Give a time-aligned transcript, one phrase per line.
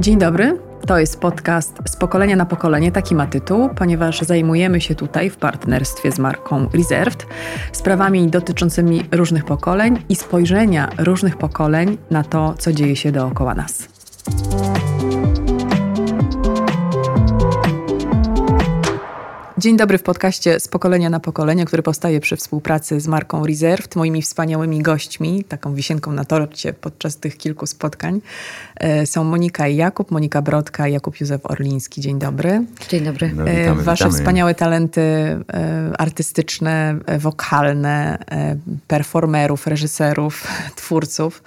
[0.00, 0.58] Dzień dobry.
[0.86, 5.36] To jest podcast z pokolenia na pokolenie, taki ma tytuł, ponieważ zajmujemy się tutaj w
[5.36, 7.26] partnerstwie z marką Reserved
[7.72, 13.95] sprawami dotyczącymi różnych pokoleń i spojrzenia różnych pokoleń na to, co dzieje się dookoła nas.
[19.66, 23.96] Dzień dobry w podcaście z pokolenia na pokolenie, który powstaje przy współpracy z marką Reserved,
[23.96, 28.20] moimi wspaniałymi gośćmi, taką wisienką na torcie podczas tych kilku spotkań
[28.76, 32.00] e, są Monika i Jakub, Monika Brodka i Jakub Józef Orliński.
[32.00, 32.64] Dzień dobry.
[32.88, 33.32] Dzień dobry.
[33.34, 34.18] No, witamy, Wasze witamy.
[34.18, 40.46] wspaniałe talenty e, artystyczne, e, wokalne, e, performerów, reżyserów,
[40.76, 41.42] twórców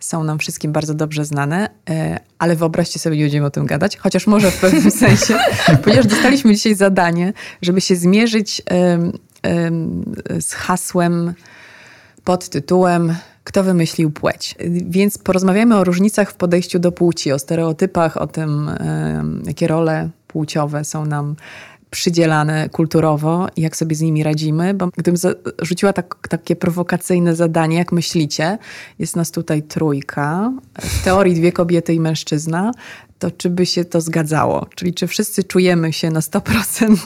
[0.00, 3.96] są nam wszystkim bardzo dobrze znane, e, ale wyobraźcie sobie, nie będziemy o tym gadać,
[3.96, 5.38] chociaż może w pewnym sensie,
[5.84, 7.32] ponieważ dostaliśmy dzisiaj zadanie,
[7.62, 8.62] żeby się zmierzyć
[10.40, 11.34] z hasłem
[12.24, 13.14] pod tytułem
[13.44, 14.54] Kto wymyślił płeć?
[14.88, 18.70] Więc porozmawiamy o różnicach w podejściu do płci, o stereotypach, o tym,
[19.46, 21.36] jakie role płciowe są nam
[21.90, 27.76] przydzielane kulturowo i jak sobie z nimi radzimy, bo gdybym rzuciła tak, takie prowokacyjne zadanie,
[27.76, 28.58] jak myślicie,
[28.98, 32.72] jest nas tutaj trójka, w teorii dwie kobiety i mężczyzna,
[33.18, 34.66] to czy by się to zgadzało?
[34.74, 36.96] Czyli czy wszyscy czujemy się na 100%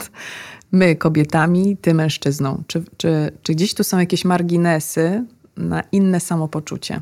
[0.71, 2.63] my kobietami, ty mężczyzną?
[2.67, 5.23] Czy, czy, czy gdzieś tu są jakieś marginesy
[5.57, 7.01] na inne samopoczucie?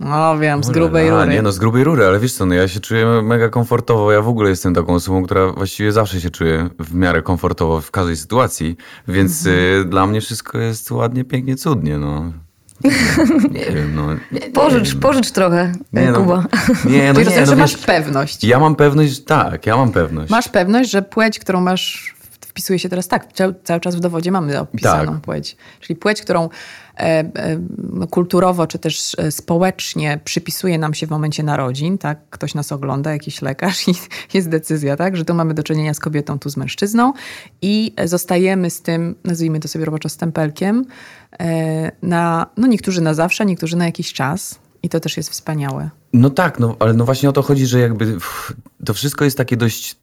[0.00, 1.34] No wiem, z grubej A, rury.
[1.34, 4.12] Nie, no z grubej rury, ale wiesz co, no ja się czuję mega komfortowo.
[4.12, 7.90] Ja w ogóle jestem taką osobą, która właściwie zawsze się czuje w miarę komfortowo w
[7.90, 8.76] każdej sytuacji,
[9.08, 9.80] więc Mhm.
[9.80, 12.32] y, dla mnie wszystko jest ładnie, pięknie, cudnie, no.
[13.50, 14.14] Nie wiem, no.
[14.14, 15.00] Nie, nie Pożycz, wiem.
[15.00, 16.44] pożycz trochę, Nie, no, Kuba.
[16.84, 18.44] Nie, no nie, rozumiem, no masz wiesz, pewność.
[18.44, 20.30] Ja mam pewność, że tak, ja mam pewność.
[20.30, 22.14] Masz pewność, że płeć, którą masz,
[22.50, 23.32] wpisuje się teraz tak,
[23.64, 25.20] cały, czas w dowodzie mamy opisaną Tak.
[25.20, 25.56] płeć.
[25.80, 26.50] Czyli płeć, którą e,
[27.00, 27.58] e,
[28.10, 32.18] kulturowo czy też e, społecznie przypisuje nam się w momencie narodzin, tak?
[32.30, 33.92] Ktoś nas ogląda, jakiś lekarz i
[34.34, 35.16] jest decyzja, tak?
[35.16, 37.12] Że tu mamy do czynienia z kobietą, tu z mężczyzną
[37.62, 40.84] i zostajemy z tym, nazwijmy to sobie roboczo stempelkiem,
[42.02, 44.58] na, no niektórzy na zawsze, niektórzy na jakiś czas.
[44.82, 45.90] I to też jest wspaniałe.
[46.12, 48.16] No tak, no ale no właśnie o to chodzi, że jakby
[48.84, 49.96] to wszystko jest takie dość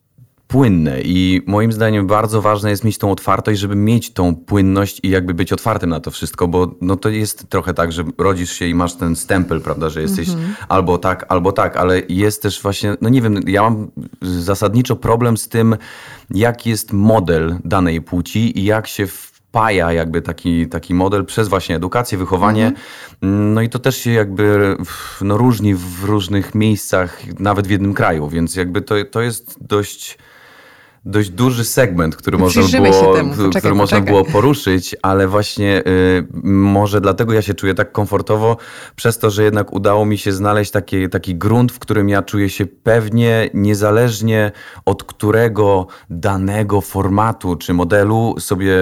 [0.48, 1.00] płynne.
[1.00, 5.34] I moim zdaniem bardzo ważne jest mieć tą otwartość, żeby mieć tą płynność i jakby
[5.34, 8.74] być otwartym na to wszystko, bo no to jest trochę tak, że rodzisz się i
[8.74, 10.28] masz ten stempel, prawda, że jesteś
[10.68, 13.90] albo tak, albo tak, ale jest też właśnie, no nie wiem, ja mam
[14.22, 15.76] zasadniczo problem z tym,
[16.30, 21.76] jak jest model danej płci i jak się wpaja jakby taki, taki model przez właśnie
[21.76, 22.72] edukację, wychowanie.
[23.22, 24.76] No i to też się jakby
[25.20, 30.18] no, różni w różnych miejscach, nawet w jednym kraju, więc jakby to, to jest dość
[31.04, 33.14] dość duży segment, który można, Przyjrzymy było.
[33.14, 34.14] Poczekaj, który można poczekaj.
[34.14, 38.56] było poruszyć, ale właśnie y, może dlatego ja się czuję tak komfortowo,
[38.96, 42.50] przez to, że jednak udało mi się znaleźć taki, taki grunt, w którym ja czuję
[42.50, 44.52] się pewnie, niezależnie
[44.84, 48.76] od którego danego formatu czy modelu sobie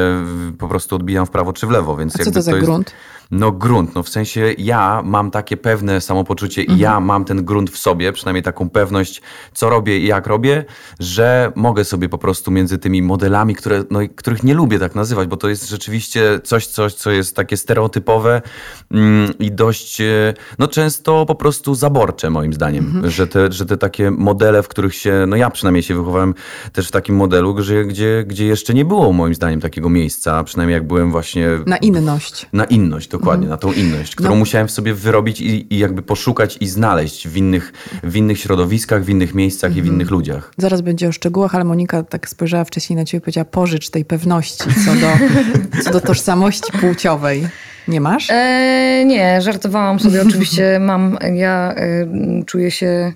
[0.59, 1.97] po prostu odbijam w prawo czy w lewo.
[1.97, 2.93] Więc A co to za jest, grunt?
[3.31, 6.78] No grunt, no w sensie ja mam takie pewne samopoczucie Mhm.
[6.78, 9.22] i ja mam ten grunt w sobie, przynajmniej taką pewność,
[9.54, 10.64] co robię i jak robię,
[11.00, 15.28] że mogę sobie po prostu między tymi modelami, które, no, których nie lubię tak nazywać,
[15.28, 18.42] bo to jest rzeczywiście coś, coś co jest takie stereotypowe
[18.91, 23.10] mm, i dość, e, no często po prostu zaborcze moim zdaniem, Mhm.
[23.10, 26.34] że, te, że te takie modele, w których się, no ja przynajmniej się wychowałem
[26.72, 30.75] też w takim modelu, gdzie, gdzie, gdzie jeszcze nie było moim zdaniem takiego miejsca, przynajmniej
[30.75, 32.47] jak byłem właśnie Na inność.
[32.53, 34.37] na inność, dokładnie, na tą inność, którą No.
[34.37, 37.72] musiałem w sobie wyrobić i, i jakby poszukać i znaleźć w innych,
[38.03, 40.53] w innych środowiskach, w innych miejscach i w innych ludziach.
[40.59, 44.04] Zaraz będzie o szczegółach, ale Monika tak spojrzała wcześniej na ciebie i powiedziała pożycz tej
[44.04, 45.12] pewności co do,
[45.84, 47.49] co do tożsamości płciowej.
[47.88, 48.31] Nie masz?
[48.31, 50.22] E, nie, żartowałam sobie.
[50.22, 52.06] Oczywiście mam, ja e,
[52.47, 53.12] czuję się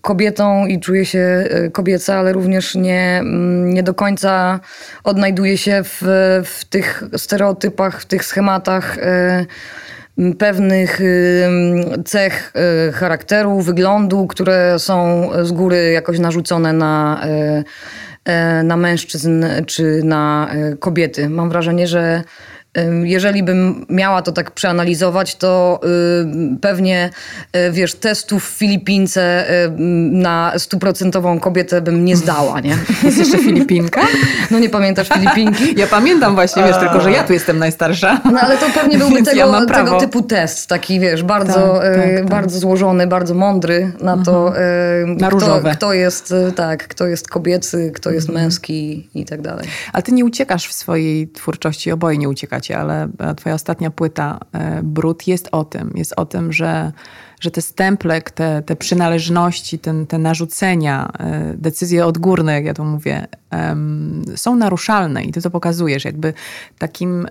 [0.00, 4.60] kobietą i czuję się e, kobieca, ale również nie, mm, nie do końca
[5.04, 6.02] odnajduję się w,
[6.44, 9.46] w tych stereotypach, w tych schematach e,
[10.38, 17.20] pewnych em, cech e, charakteru, wyglądu, które są z góry jakoś narzucone na,
[18.64, 20.50] na mężczyzn czy na
[20.80, 21.28] kobiety.
[21.28, 22.22] Mam wrażenie, że
[23.04, 25.80] jeżeli bym miała to tak przeanalizować, to
[26.54, 27.10] y, pewnie,
[27.56, 29.70] y, wiesz, testów w Filipince y,
[30.10, 32.76] na stuprocentową kobietę bym nie zdała, nie?
[33.04, 34.00] Jest jeszcze Filipinka?
[34.50, 35.74] No nie pamiętasz Filipinki?
[35.80, 38.20] Ja pamiętam właśnie, wiesz, tylko że ja tu jestem najstarsza.
[38.32, 41.94] No ale to pewnie byłby Więc ja tego, tego typu test, taki wiesz, bardzo, Tak,
[41.94, 42.28] tak, e, tak.
[42.30, 45.74] bardzo złożony, bardzo mądry na to, e, Na kto, różowe.
[45.74, 49.66] kto jest, tak, kto jest kobiecy, kto jest męski i tak dalej.
[49.92, 54.38] A ty nie uciekasz w swojej twórczości, oboje nie uciekacie temacie, ale twoja ostatnia płyta,
[54.82, 55.92] Brud, jest o tym.
[55.94, 56.92] Jest o tym, że,
[57.40, 61.12] że te stemplek, te, te przynależności, ten, te narzucenia,
[61.54, 63.26] decyzje odgórne, jak ja to mówię,
[64.36, 66.34] są naruszalne i ty to pokazujesz jakby
[66.78, 67.26] takim,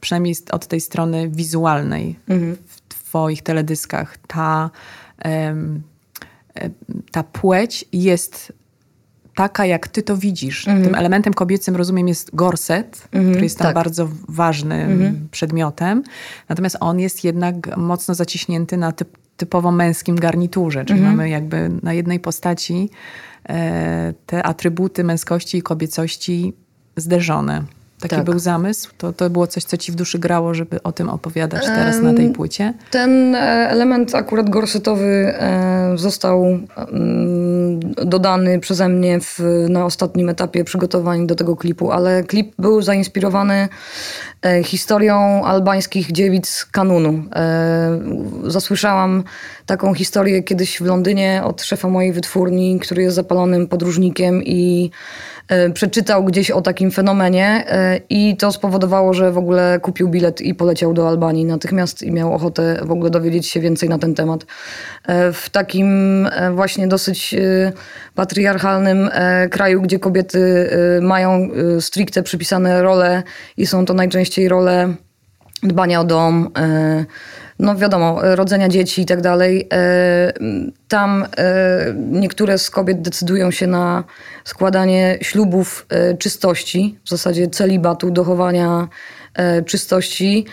[0.00, 2.56] przynajmniej od tej strony wizualnej mhm.
[2.66, 4.18] w twoich teledyskach.
[4.26, 4.70] Ta,
[7.12, 8.52] ta płeć jest
[9.38, 10.68] taka, jak ty to widzisz.
[10.68, 10.84] Mhm.
[10.84, 13.74] Tym elementem kobiecym, rozumiem, jest gorset, mhm, który jest tam tak.
[13.74, 15.28] bardzo ważnym mhm.
[15.30, 16.02] przedmiotem.
[16.48, 20.84] Natomiast on jest jednak mocno zaciśnięty na typ, typowo męskim garniturze.
[20.84, 21.16] Czyli mhm.
[21.16, 22.90] mamy jakby na jednej postaci
[23.48, 26.52] e, te atrybuty męskości i kobiecości
[26.96, 27.62] zderzone.
[28.00, 28.24] Taki tak.
[28.24, 28.90] był zamysł?
[28.98, 32.14] To, to było coś, co ci w duszy grało, żeby o tym opowiadać teraz na
[32.14, 32.74] tej płycie?
[32.90, 33.38] Ten e,
[33.70, 36.58] element akurat gorsetowy e, został
[38.04, 43.68] dodany przeze mnie w, na ostatnim etapie przygotowań do tego klipu, ale klip był zainspirowany
[44.42, 47.22] e, historią albańskich dziewic kanunu.
[48.44, 49.24] Zasłyszałam
[49.66, 54.90] taką historię kiedyś w Londynie od szefa mojej wytwórni, który jest zapalonym podróżnikiem i
[55.74, 60.54] przeczytał gdzieś o takim fenomenie e, i to spowodowało, że w ogóle kupił bilet i
[60.54, 64.46] poleciał do Albanii natychmiast i miał ochotę w ogóle dowiedzieć się więcej na ten temat.
[65.06, 65.88] E, w takim
[66.54, 67.34] właśnie dosyć
[68.14, 69.10] patriarchalnym
[69.50, 70.70] kraju, gdzie kobiety
[71.02, 71.48] mają
[71.80, 73.22] stricte przypisane role
[73.56, 74.94] i są to najczęściej role
[75.62, 76.50] dbania o dom,
[77.58, 79.68] no wiadomo, rodzenia dzieci i tak dalej.
[79.72, 80.32] E,
[80.88, 84.04] tam e, niektóre z kobiet decydują się na
[84.44, 88.88] składanie ślubów e, czystości, w zasadzie celibatu, dochowania
[89.66, 90.44] czystości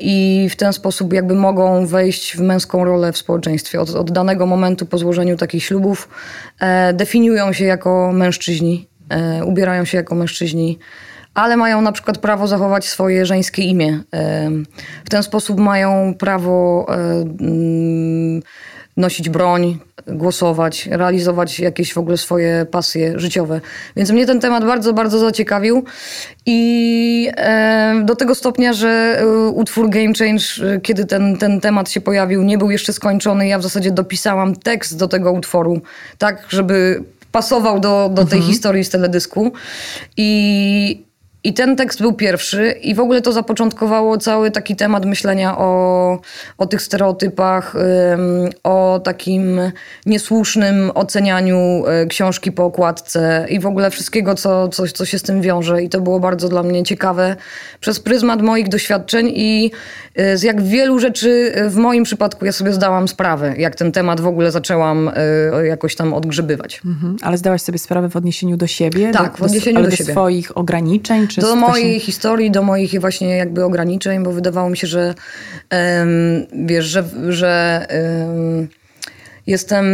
[0.00, 3.80] i w ten sposób jakby mogą wejść w męską rolę w społeczeństwie.
[3.80, 6.08] Od, od danego momentu po złożeniu takich ślubów
[6.94, 8.88] definiują się jako mężczyźni,
[9.44, 10.78] ubierają się jako mężczyźni
[11.34, 14.00] ale mają na przykład prawo zachować swoje żeńskie imię.
[15.04, 16.86] W ten sposób mają prawo
[18.96, 23.60] nosić broń, głosować, realizować jakieś w ogóle swoje pasje życiowe.
[23.96, 25.84] Więc mnie ten temat bardzo, bardzo zaciekawił
[26.46, 27.30] i
[28.04, 30.44] do tego stopnia, że e, utwór Game Change,
[30.74, 33.48] e, kiedy ten, ten temat się pojawił, nie był jeszcze skończony.
[33.48, 35.80] Ja w zasadzie dopisałam tekst do tego utworu,
[36.18, 38.52] tak, żeby pasował do, do tej mhm.
[38.52, 39.52] historii z teledysku.
[40.16, 41.04] I
[41.44, 46.20] i ten tekst był pierwszy, i w ogóle to zapoczątkowało cały taki temat myślenia o,
[46.58, 47.74] o tych stereotypach,
[48.62, 49.60] o takim
[50.06, 55.22] niesłusznym ocenianiu e, książki po okładce i w ogóle wszystkiego, co, co, co się z
[55.22, 55.82] tym wiąże.
[55.82, 57.36] I to było bardzo dla mnie ciekawe
[57.80, 59.70] przez pryzmat moich doświadczeń i
[60.14, 64.20] e, z jak wielu rzeczy w moim przypadku ja sobie zdałam sprawę, jak ten temat
[64.20, 66.80] w ogóle zaczęłam e, jakoś tam odgrzybywać.
[66.84, 67.16] Mhm.
[67.22, 69.12] Ale zdałaś sobie sprawę w odniesieniu do siebie?
[69.12, 70.06] Tak, do, w odniesieniu do, do, siebie.
[70.06, 71.26] do swoich ograniczeń?
[71.34, 72.06] Czy do mojej się...
[72.06, 75.14] historii, do moich właśnie jakby ograniczeń, bo wydawało mi się, że
[75.72, 77.86] um, wiesz, że, że
[78.26, 78.68] um,
[79.46, 79.86] jestem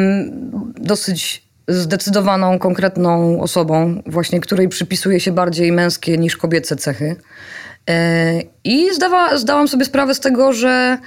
[0.77, 7.17] dosyć zdecydowaną, konkretną osobą, właśnie której przypisuje się bardziej męskie niż kobiece cechy.
[7.89, 10.99] E, I zdawa, zdałam sobie sprawę z tego, że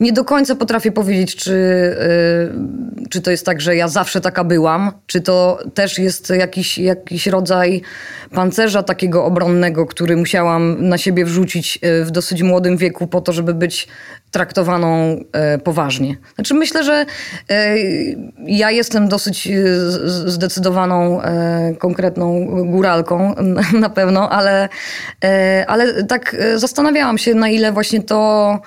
[0.00, 4.44] nie do końca potrafię powiedzieć, czy, y, czy to jest tak, że ja zawsze taka
[4.44, 7.82] byłam, czy to też jest jakiś, jakiś rodzaj
[8.30, 13.32] pancerza takiego obronnego, który musiałam na siebie wrzucić y, w dosyć młodym wieku po to,
[13.32, 13.88] żeby być
[14.30, 15.20] traktowaną
[15.54, 16.16] y, poważnie.
[16.34, 17.06] Znaczy myślę, że
[18.46, 19.48] ja jestem dosyć
[20.26, 21.20] zdecydowaną,
[21.78, 23.34] konkretną góralką
[23.80, 24.68] na pewno, ale,
[25.66, 28.60] ale tak zastanawiałam się, na ile właśnie to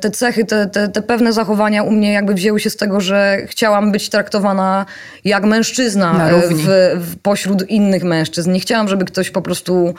[0.00, 3.38] te cechy, te, te, te, pewne zachowania u mnie jakby wzięły się z tego, że
[3.46, 4.86] chciałam być traktowana
[5.24, 6.66] jak mężczyzna e, w,
[7.04, 8.52] w, pośród innych mężczyzn.
[8.52, 9.92] Nie chciałam, żeby ktoś po prostu e,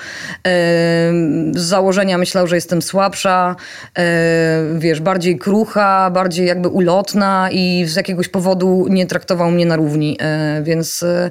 [1.52, 3.56] z założenia myślał, że jestem słabsza,
[3.98, 9.76] e, wiesz, bardziej krucha, bardziej jakby ulotna i z jakiegoś powodu nie traktował mnie na
[9.76, 10.18] równi.
[10.22, 11.30] E, więc e,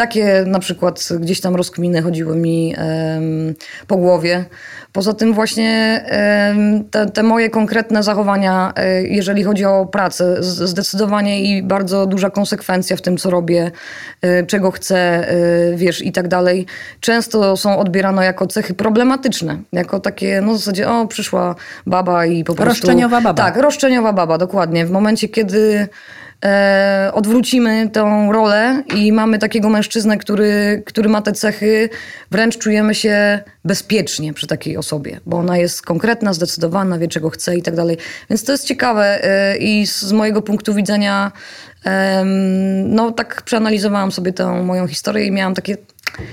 [0.00, 2.74] takie na przykład gdzieś tam rozkminy chodziły mi
[3.86, 4.44] po głowie.
[4.92, 6.04] Poza tym właśnie
[6.90, 12.96] te, te, moje konkretne zachowania, e, jeżeli chodzi o pracę, zdecydowanie i bardzo duża konsekwencja
[12.96, 13.70] w tym, co robię,
[14.22, 16.66] e, czego chcę, e, wiesz, i tak dalej,
[17.00, 19.58] często są odbierane jako cechy problematyczne.
[19.72, 21.54] Jako takie, no w zasadzie, o, przyszła
[21.86, 22.86] baba i po prostu...
[22.86, 23.42] Roszczeniowa baba.
[23.42, 24.86] Tak, roszczeniowa baba, dokładnie.
[24.86, 25.88] W momencie, kiedy
[26.44, 31.88] e, odwrócimy tą rolę i mamy takiego mężczyznę, który, który ma te cechy,
[32.30, 37.56] wręcz czujemy się bezpiecznie przy takiej osobie, bo ona jest konkretna, zdecydowana, wie czego chce
[37.56, 37.96] i tak dalej.
[38.30, 41.32] Więc to jest ciekawe e, i z mojego punktu widzenia
[41.86, 42.24] e,
[42.84, 45.76] no tak przeanalizowałam sobie tę moją historię i miałam takie,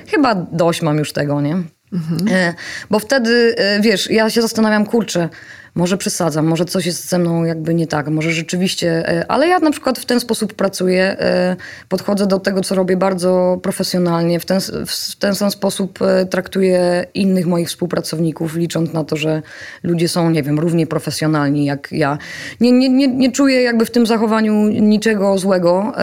[0.08, 1.56] chyba dość mam już tego, nie?
[1.94, 2.54] Mhm.
[2.90, 5.30] Bo wtedy, wiesz, ja się zastanawiam, kurczę,
[5.78, 9.60] może przesadzam, może coś jest ze mną jakby nie tak, może rzeczywiście, e, ale ja
[9.60, 11.56] na przykład w ten sposób pracuję, e,
[11.90, 17.06] podchodzę do tego, co robię bardzo profesjonalnie, w ten, w ten sam sposób e, traktuję
[17.14, 19.42] innych moich współpracowników, licząc na to, że
[19.84, 22.18] ludzie są, nie wiem, równie profesjonalni jak ja.
[22.60, 25.94] Nie, nie, nie, nie czuję jakby w tym zachowaniu niczego złego,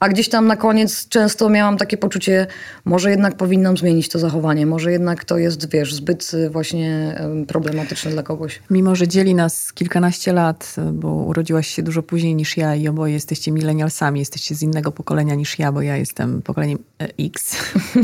[0.00, 2.46] a gdzieś tam na koniec często miałam takie poczucie,
[2.84, 8.22] może jednak powinnam zmienić to zachowanie, może jednak to jest, wiesz, zbyt właśnie problematyczne dla
[8.22, 8.62] kogoś.
[8.70, 12.88] Mimo mimo że dzieli nas kilkanaście lat, bo urodziłaś się dużo później niż ja i
[12.88, 17.56] oboje jesteście milenialsami, jesteście z innego pokolenia niż ja, bo ja jestem pokoleniem e, X.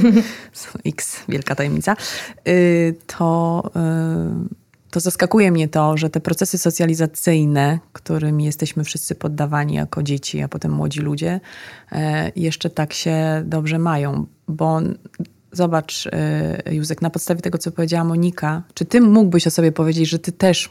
[0.84, 1.96] X, wielka tajemnica.
[2.48, 9.74] Y, to, y, to zaskakuje mnie to, że te procesy socjalizacyjne, którymi jesteśmy wszyscy poddawani
[9.74, 11.40] jako dzieci, a potem młodzi ludzie,
[11.92, 14.80] e, jeszcze tak się dobrze mają, bo
[15.52, 20.08] Zobacz, y, Józek, na podstawie tego, co powiedziała Monika, czy ty mógłbyś o sobie powiedzieć,
[20.08, 20.70] że ty też,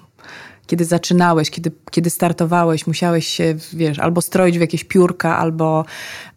[0.67, 5.85] kiedy zaczynałeś, kiedy, kiedy startowałeś, musiałeś się, wiesz, albo stroić w jakieś piórka, albo,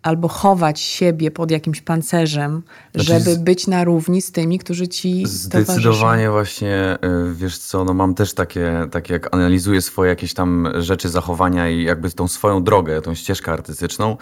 [0.03, 2.63] albo chować siebie pod jakimś pancerzem,
[2.95, 3.39] znaczy żeby z...
[3.39, 6.33] być na równi z tymi, którzy ci Zdecydowanie towarzyszą.
[6.33, 6.99] właśnie,
[7.31, 11.71] y, wiesz co, no mam też takie, takie, jak analizuję swoje jakieś tam rzeczy, zachowania
[11.71, 14.17] i jakby tą swoją drogę, tą ścieżkę artystyczną,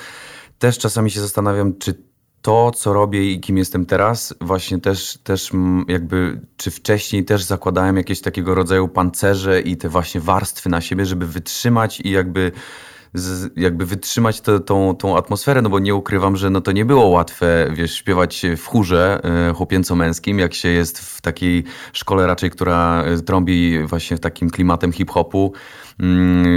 [0.58, 2.11] też czasami się zastanawiam, czy
[2.42, 5.50] to, co robię i kim jestem teraz, właśnie też, też
[5.88, 11.06] jakby, czy wcześniej też zakładałem jakieś takiego rodzaju pancerze i te właśnie warstwy na siebie,
[11.06, 12.52] żeby wytrzymać i jakby
[13.14, 16.84] z, jakby wytrzymać to, tą, tą atmosferę, no bo nie ukrywam, że no to nie
[16.84, 19.20] było łatwe, wiesz, śpiewać w chórze
[19.50, 24.50] y, chłopięco-męskim, jak się jest w takiej szkole raczej, która e, trąbi właśnie w takim
[24.50, 25.54] klimatem hip-hopu, mm,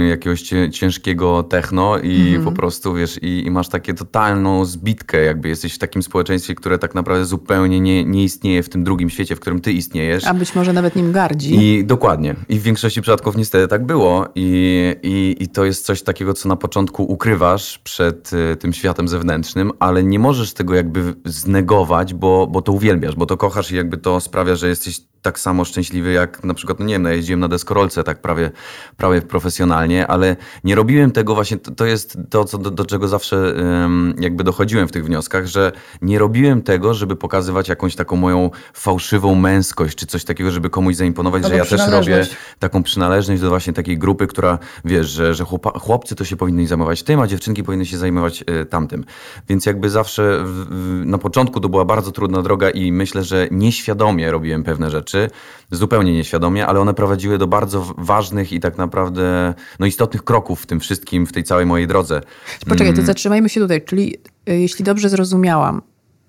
[0.08, 2.44] jakiegoś ciężkiego techno i mm -hmm.
[2.44, 6.78] po prostu, wiesz, i, i, masz takie totalną zbitkę, jakby jesteś w takim społeczeństwie, które
[6.78, 10.24] tak naprawdę zupełnie nie, nie istnieje w tym drugim świecie, w którym ty istniejesz.
[10.24, 11.54] A być może nawet nim gardzi.
[11.54, 12.34] I dokładnie.
[12.48, 16.48] I w większości przypadków niestety tak było i, i, i to jest coś takiego, co
[16.48, 22.46] na początku ukrywasz przed y, tym światem zewnętrznym, ale nie możesz tego jakby znegować, bo,
[22.46, 26.12] bo to uwielbiasz, bo to kochasz i jakby to sprawia, że jesteś tak samo szczęśliwy
[26.12, 28.50] jak na przykład, no nie wiem, no jeździłem na deskorolce tak prawie,
[28.96, 33.08] prawie profesjonalnie, ale nie robiłem tego właśnie, to, to jest to, co, do, do czego
[33.08, 33.54] zawsze
[34.18, 39.34] jakby dochodziłem w tych wnioskach, że nie robiłem tego, żeby pokazywać jakąś taką moją fałszywą
[39.34, 42.26] męskość, czy coś takiego, żeby komuś zaimponować, że ja też robię
[42.58, 45.44] taką przynależność do właśnie takiej grupy, która, wiesz, że, że
[45.80, 49.04] chłopcy to się powinni zajmować tym, a dziewczynki powinny się zajmować y, tamtym.
[49.48, 53.48] Więc jakby zawsze w, w, na początku to była bardzo trudna droga i myślę, że
[53.50, 55.30] nieświadomie robiłem pewne rzeczy,
[55.70, 60.66] zupełnie nieświadomie, ale one prowadziły do bardzo ważnych i tak naprawdę no, istotnych kroków w
[60.66, 62.20] tym wszystkim, w tej całej mojej drodze.
[62.68, 63.06] Poczekaj, to mm.
[63.06, 63.84] zatrzymajmy się tutaj.
[63.84, 64.16] Czyli
[64.48, 65.82] y, jeśli dobrze zrozumiałam,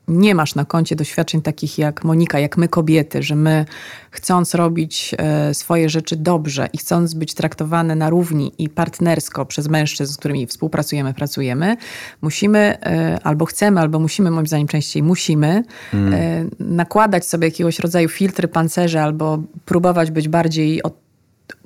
[0.07, 3.65] nie masz na koncie doświadczeń takich jak Monika, jak my kobiety, że my
[4.11, 9.67] chcąc robić e, swoje rzeczy dobrze i chcąc być traktowane na równi i partnersko przez
[9.67, 11.77] mężczyzn, z którymi współpracujemy, pracujemy,
[12.21, 16.49] musimy e, albo chcemy, albo musimy, moim zdaniem częściej musimy, mm.
[16.59, 20.81] nakładać sobie jakiegoś rodzaju filtry, pancerze albo próbować być bardziej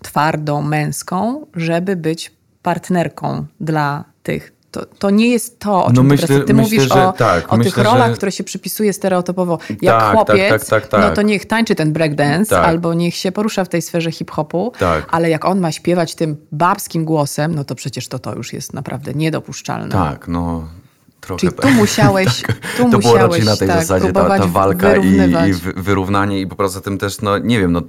[0.02, 2.32] twardą, męską, żeby być
[2.62, 6.64] partnerką dla tych to, to nie jest to, o czym no myślę, ty, ty myślę,
[6.64, 8.16] mówisz że, o, tak, o myślę, tych rolach, że...
[8.16, 9.60] które się przypisuje stereotypowo.
[9.70, 12.66] Jak tak, tak chłopiec, tak, tak, no to niech tańczy ten breakdance tak.
[12.66, 15.08] albo niech się porusza w tej sferze hip-hopu, tak.
[15.12, 18.74] ale jak on ma śpiewać tym babskim głosem, no to przecież to, to już jest
[18.74, 19.90] naprawdę niedopuszczalne.
[19.90, 20.68] Tak, no
[21.22, 22.58] Trochę Czyli tu musiałeś, tak.
[22.78, 25.16] tu to musiałeś, było raczej na tej tak, zasadzie ta, ta walka i,
[25.50, 27.82] i, wyrównanie i po prostu tym też, no nie wiem, no,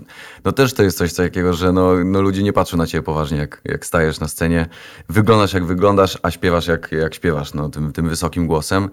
[0.44, 3.38] no też to jest coś takiego, że no, no ludzie nie patrzą na ciebie poważnie,
[3.38, 4.68] jak, jak stajesz na scenie.
[5.08, 8.88] Wyglądasz jak wyglądasz, a śpiewasz jak, jak śpiewasz, no tym, tym wysokim głosem.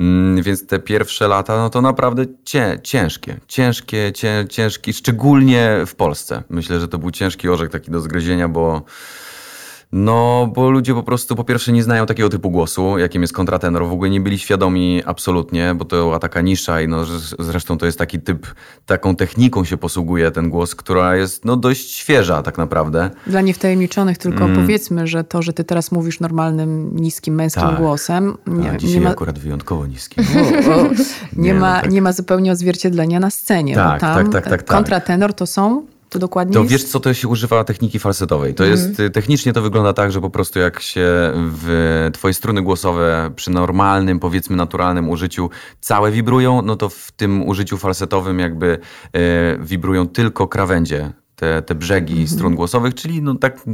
[0.00, 5.94] Mm, więc te pierwsze lata, no to naprawdę cię, ciężkie, ciężkie, cię, ciężkie, szczególnie w
[5.94, 6.42] Polsce.
[6.50, 8.82] Myślę, że to był ciężki orzech taki do zgryzienia, bo
[9.92, 13.86] no, bo ludzie po prostu po pierwsze nie znają takiego typu głosu, jakim jest kontratenor.
[13.86, 17.04] W ogóle nie byli świadomi absolutnie, bo to była taka nisza i no,
[17.38, 18.46] zresztą to jest taki typ,
[18.86, 23.10] taką techniką się posługuje ten głos, która jest no, dość świeża tak naprawdę.
[23.26, 24.56] Dla niewtajemniczonych tylko mm.
[24.56, 27.76] powiedzmy, że to, że ty teraz mówisz normalnym, niskim, męskim tak.
[27.76, 28.36] głosem...
[28.46, 29.10] Nie, A, dzisiaj nie ma...
[29.10, 30.24] akurat wyjątkowo niskim.
[30.36, 30.82] O, o.
[30.84, 30.92] Nie,
[31.36, 31.90] nie, ma, no tak.
[31.90, 33.74] nie ma zupełnie odzwierciedlenia na scenie.
[33.74, 34.76] Tak, tam tak, tak, tak, tak.
[34.76, 36.72] kontratenor to są to dokładnie To jest?
[36.72, 38.54] wiesz, co to się używa techniki falsetowej.
[38.54, 39.12] To jest, mhm.
[39.12, 44.20] technicznie to wygląda tak, że po prostu jak się w twoje struny głosowe przy normalnym,
[44.20, 48.78] powiedzmy naturalnym użyciu całe wibrują, no to w tym użyciu falsetowym jakby
[49.12, 52.28] e, wibrują tylko krawędzie te, te brzegi mhm.
[52.28, 53.64] strun głosowych, czyli no tak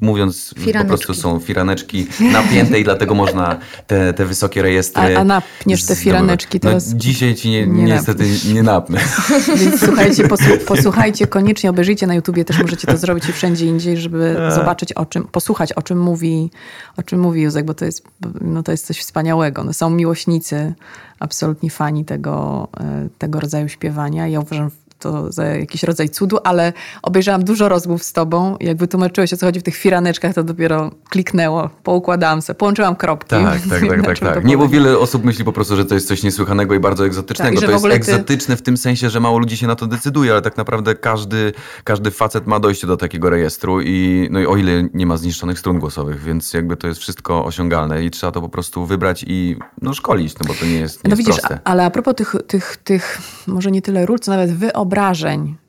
[0.00, 5.24] mówiąc po prostu są firaneczki napięte i dlatego można te, te wysokie rejestry A, a
[5.24, 6.92] napniesz te firaneczki teraz?
[6.92, 8.24] No, dzisiaj ci nie, nie niestety
[8.54, 8.98] nie napnę.
[9.60, 13.96] Więc słuchajcie, posłu- posłuchajcie koniecznie, obejrzyjcie na YouTubie, też możecie to zrobić i wszędzie indziej,
[13.96, 16.50] żeby zobaczyć o czym, posłuchać o czym mówi,
[16.96, 18.02] o czym mówi Józek, bo to jest,
[18.40, 19.64] no to jest coś wspaniałego.
[19.64, 20.74] No są miłośnicy,
[21.20, 24.28] absolutni fani tego, e, tego rodzaju śpiewania.
[24.28, 26.72] Ja uważam to za jakiś rodzaj cudu, ale
[27.02, 28.56] obejrzałam dużo rozmów z tobą.
[28.60, 33.30] Jak wytłumaczyłeś, o co chodzi w tych firaneczkach, to dopiero kliknęło, poukładałam sobie, połączyłam kropki.
[33.30, 34.44] Tak, tak, tak, tak, tak.
[34.44, 37.60] Nie, bo wiele osób myśli po prostu, że to jest coś niesłychanego i bardzo egzotycznego.
[37.60, 40.32] Tak, to jest ty- egzotyczne w tym sensie, że mało ludzi się na to decyduje,
[40.32, 41.52] ale tak naprawdę każdy,
[41.84, 45.58] każdy facet ma dojście do takiego rejestru i, no i o ile nie ma zniszczonych
[45.58, 49.56] strun głosowych, więc jakby to jest wszystko osiągalne i trzeba to po prostu wybrać i
[49.82, 51.58] no, szkolić, no bo to nie jest, nie No jest widzisz, proste.
[51.64, 54.85] ale a propos tych, tych, tych, może nie tyle ról, co nawet wyobrażeń,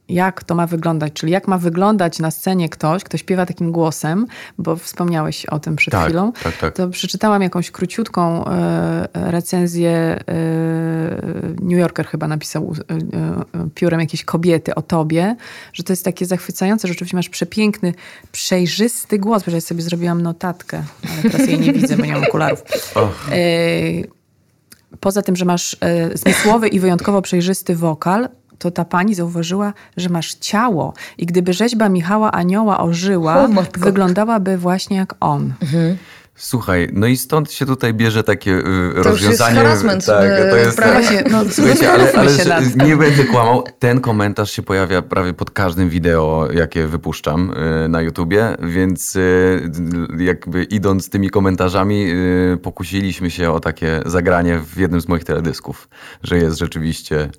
[0.10, 4.26] jak to ma wyglądać, czyli jak ma wyglądać na scenie ktoś, kto śpiewa takim głosem,
[4.58, 6.74] bo wspomniałeś o tym przed Tak, chwilą, tak, tak.
[6.76, 10.24] to przeczytałam jakąś króciutką e, recenzję, e,
[11.62, 15.36] New Yorker chyba napisał e, piórem jakiejś kobiety o tobie,
[15.74, 17.94] że to jest takie zachwycające, że rzeczywiście masz przepiękny,
[18.32, 20.84] przejrzysty głos, bo ja sobie zrobiłam notatkę,
[21.14, 22.64] ale teraz jej nie widzę, bo nie mam okularów.
[25.00, 25.78] Poza tym, że masz
[26.14, 30.94] zmysłowy i wyjątkowo przejrzysty wokal, to ta pani zauważyła, że masz ciało.
[31.18, 33.48] I gdyby rzeźba Michała Anioła ożyła, O,
[33.78, 35.54] wyglądałaby właśnie jak on.
[36.40, 38.64] Słuchaj, no i stąd się tutaj bierze takie y,
[38.96, 39.56] jest rozwiązanie.
[39.56, 40.94] harassment, tak, y, to jest prawie.
[40.94, 43.64] Właśnie, no, Słuchajcie, ale, nie będę kłamał.
[43.80, 47.54] Ten komentarz się pojawia prawie pod każdym wideo, jakie wypuszczam
[47.86, 49.72] y, na YouTubie, więc y,
[50.20, 52.12] jakby idąc tymi komentarzami,
[52.54, 55.90] y, pokusiliśmy się o takie zagranie w jednym z moich teledysków,
[56.24, 57.30] że jest rzeczywiście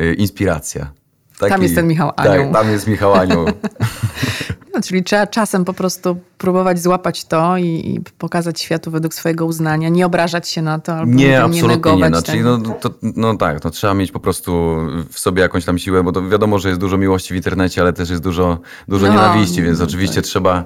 [0.00, 0.92] y, inspiracja.
[1.38, 2.44] Tam jest ten Michał Anioł.
[2.44, 3.46] Tak, tam jest Michał Anioł.
[4.76, 9.46] No, czyli trzeba czasem po prostu próbować złapać to i, i pokazać światu według swojego
[9.46, 12.22] uznania, nie obrażać się na to albo Nie, nie absolutnie negować nie.
[12.22, 12.58] Tego.
[12.58, 14.76] no, to, no tak, no, trzeba mieć po prostu
[15.12, 17.92] w sobie jakąś tam siłę, bo to wiadomo, że jest dużo miłości w internecie, ale
[17.92, 20.24] też jest dużo, dużo No, nienawiści, więc no oczywiście tak.
[20.24, 20.64] trzeba,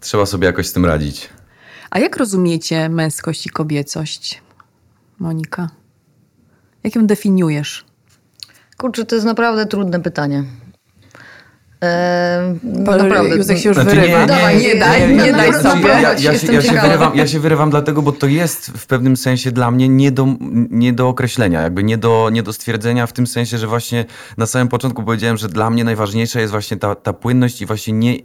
[0.00, 1.28] trzeba sobie jakoś z tym radzić.
[1.90, 4.42] A jak rozumiecie męskość i kobiecość,
[5.18, 5.68] Monika?
[6.84, 7.84] Jak ją definiujesz?
[8.78, 10.44] Kurczę, to jest naprawdę trudne pytanie.
[11.82, 13.36] Eee, Bo naprawdę.
[13.36, 14.20] Józek się już Znaczy, wyrywa.
[14.20, 15.88] nie, Dawaj, nie, daj, nie, nie, nie, daj nie, sobie.
[15.88, 19.16] Ja, ja, się, ja, się wyrywam, ja się wyrywam dlatego, bo to jest w pewnym
[19.16, 20.26] sensie dla mnie nie do,
[20.70, 24.04] nie do określenia, jakby nie do, nie do stwierdzenia w tym sensie, że właśnie
[24.36, 27.92] na samym początku powiedziałem, że dla mnie najważniejsza jest właśnie ta, ta płynność i właśnie
[27.94, 28.16] nie,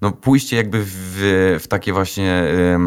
[0.00, 2.32] no pójście jakby w, w takie właśnie...
[2.32, 2.78] e,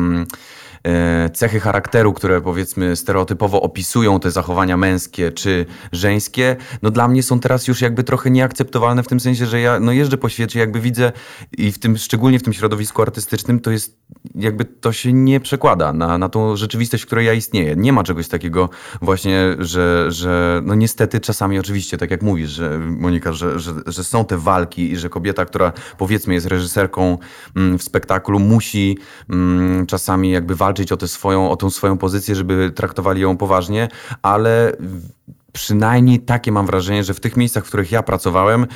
[1.34, 7.40] cechy charakteru, które powiedzmy stereotypowo opisują te zachowania męskie czy żeńskie, no dla mnie są
[7.40, 10.80] teraz już jakby trochę nieakceptowalne w tym sensie, że ja no jeżdżę po świecie, jakby
[10.80, 11.12] widzę
[11.58, 14.03] i w tym, szczególnie w tym środowisku artystycznym, to jest
[14.36, 17.76] jakby to się nie przekłada na, na tą rzeczywistość, w której ja istnieję.
[17.76, 18.70] Nie ma czegoś takiego
[19.02, 24.04] właśnie, że, że no niestety czasami oczywiście, tak jak mówisz, że Monika, że, że, że
[24.04, 27.18] są te walki i że kobieta, która powiedzmy jest reżyserką
[27.56, 28.98] mm, w spektaklu, musi
[29.30, 33.88] mm, czasami jakby walczyć o, tę swoją, o tą swoją pozycję, żeby traktowali ją poważnie,
[34.22, 34.74] ale
[35.54, 38.68] przynajmniej takie mam wrażenie, że w tych miejscach, w których ja pracowałem,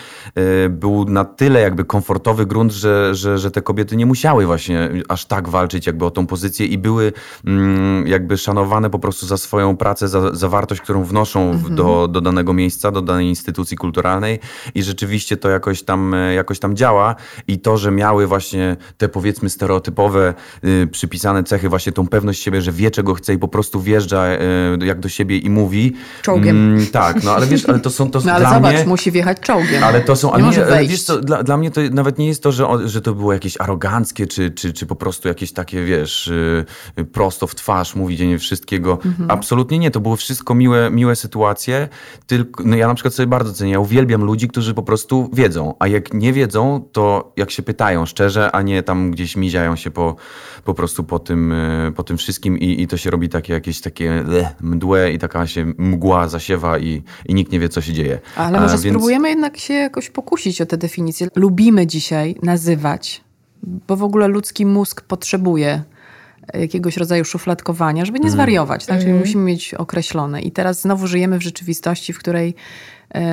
[0.66, 4.90] y, był na tyle jakby komfortowy grunt, że, że, że te kobiety nie musiały właśnie
[5.10, 7.14] aż tak walczyć jakby o tą pozycję i były
[7.46, 12.08] mm, jakby szanowane po prostu za swoją pracę, za, za wartość, którą wnoszą w, do,
[12.08, 14.40] do danego miejsca, do danej instytucji kulturalnej
[14.76, 17.16] i rzeczywiście to jakoś tam, e, jakoś tam działa
[17.48, 22.62] i to, że miały właśnie te powiedzmy stereotypowe y, przypisane cechy, właśnie tą pewność siebie,
[22.62, 25.94] że wie czego chce i po prostu wjeżdża y, jak do siebie i mówi.
[26.22, 26.67] Czołgiem.
[26.68, 28.86] Mm, tak, no ale wiesz, ale to są to No ale zobacz, mnie...
[28.86, 29.84] musi wjechać czołgiem.
[29.84, 32.28] Ale to są, nie ale może ale wiesz co, dla, dla mnie to nawet nie
[32.28, 35.84] jest to, że, że to było jakieś aroganckie, czy, czy, czy po prostu jakieś takie,
[35.86, 36.66] wiesz, y,
[37.12, 39.00] prosto w twarz mówienie wszystkiego.
[39.06, 39.32] Mhm.
[39.32, 41.90] Absolutnie nie, to były wszystko miłe, miłe sytuacje,
[42.28, 45.74] tylko, no ja na przykład sobie bardzo cenię, ja uwielbiam ludzi, którzy po prostu wiedzą,
[45.80, 49.92] a jak nie wiedzą, to jak się pytają szczerze, a nie tam gdzieś miziają się
[49.92, 50.16] po,
[50.64, 53.82] po prostu po tym, y, po tym wszystkim i, i to się robi takie jakieś
[53.82, 57.94] takie le, mdłe i taka się mgła zasiewa i, i nikt nie wie, co się
[57.94, 58.20] dzieje.
[58.36, 61.28] Ale A, może więc- spróbujemy jednak się jakoś pokusić o te definicje.
[61.36, 63.22] Lubimy dzisiaj nazywać,
[63.64, 65.84] bo w ogóle ludzki mózg potrzebuje
[66.54, 68.86] jakiegoś rodzaju szufladkowania, żeby nie zwariować.
[68.86, 69.00] Tak?
[69.00, 70.42] Czyli musimy mieć określone.
[70.42, 72.56] I teraz znowu żyjemy w rzeczywistości, w której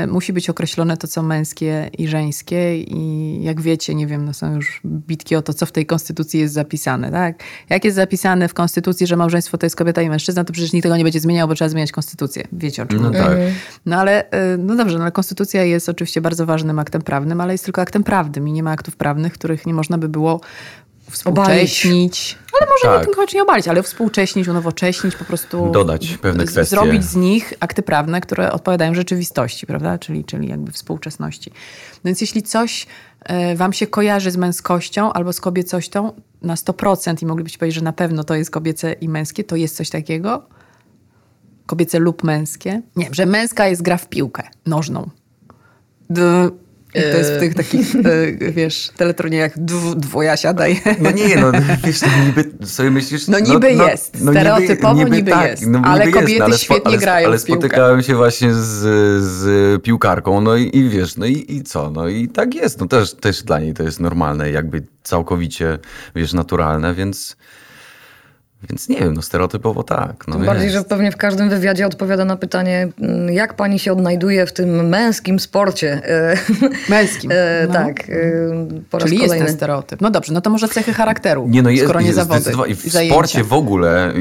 [0.08, 2.78] musi być określone to, co męskie i żeńskie.
[2.78, 6.40] I jak wiecie, nie wiem, no są już bitki o to, co w tej konstytucji
[6.40, 7.10] jest zapisane.
[7.10, 7.42] Tak?
[7.70, 10.82] Jak jest zapisane w konstytucji, że małżeństwo to jest kobieta i mężczyzna, to przecież nikt
[10.82, 12.44] tego nie będzie zmieniał, bo trzeba zmieniać konstytucję.
[12.52, 13.38] Wiecie o czym No tak.
[13.87, 17.52] No ale, y, no dobrze, no ale konstytucja jest oczywiście bardzo ważnym aktem prawnym, ale
[17.52, 20.40] jest tylko aktem prawnym i nie ma aktów prawnych, których nie można by było
[21.10, 22.38] współcześnić.
[22.60, 22.98] Ale może tak.
[22.98, 25.70] nie tylko nie obalić, ale współcześnić, unowocześnić, po prostu.
[25.70, 26.76] Dodać pewne kwestie.
[26.76, 29.98] Zrobić z nich akty prawne, które odpowiadają rzeczywistości, prawda?
[29.98, 31.52] Czyli, czyli jakby współczesności.
[32.04, 32.86] Więc jeśli coś
[33.20, 36.12] e, wam się kojarzy z męskością albo z kobiecością
[36.42, 39.76] na 100% i moglibyście powiedzieć, że na pewno to jest kobiece i męskie, to jest
[39.76, 40.42] coś takiego?
[41.66, 42.82] Kobiece lub męskie?
[42.96, 45.10] Nie, że męska jest gra w piłkę nożną.
[46.10, 46.50] D
[46.94, 50.83] i to jest w tych takich, e, wiesz, teleturniejach dw, dwoja siadaj.
[51.00, 51.52] No nie, no
[51.85, 53.28] wiesz, no niby sobie myślisz...
[53.28, 56.38] No niby no, jest, no, stereotypowo niby, niby, niby tak, jest, no, ale kobiety jest,
[56.38, 58.62] no, ale świetnie ale, grają Ale spotykałem się właśnie z,
[59.22, 62.88] z piłkarką, no i, i wiesz, no i, i co, no i tak jest, no
[62.88, 65.78] też, też dla niej to jest normalne, jakby całkowicie,
[66.14, 67.37] wiesz, naturalne, więc...
[68.70, 70.29] Więc nie wiem, no stereotypowo tak.
[70.29, 73.92] No Tym bardziej, że pewnie w każdym wywiadzie odpowiada na pytanie, mm, jak pani się
[73.92, 76.03] odnajduje w tym męskim sporcie.
[76.88, 77.31] Męskim.
[77.31, 77.72] E, no.
[77.72, 78.12] Tak, e,
[78.90, 79.37] po raz Czyli kolejny.
[79.37, 80.00] jest ten stereotyp.
[80.00, 82.74] No dobrze, no to może cechy charakteru, nie, no jest, skoro nie jest, zawody I
[82.74, 84.12] w sporcie w ogóle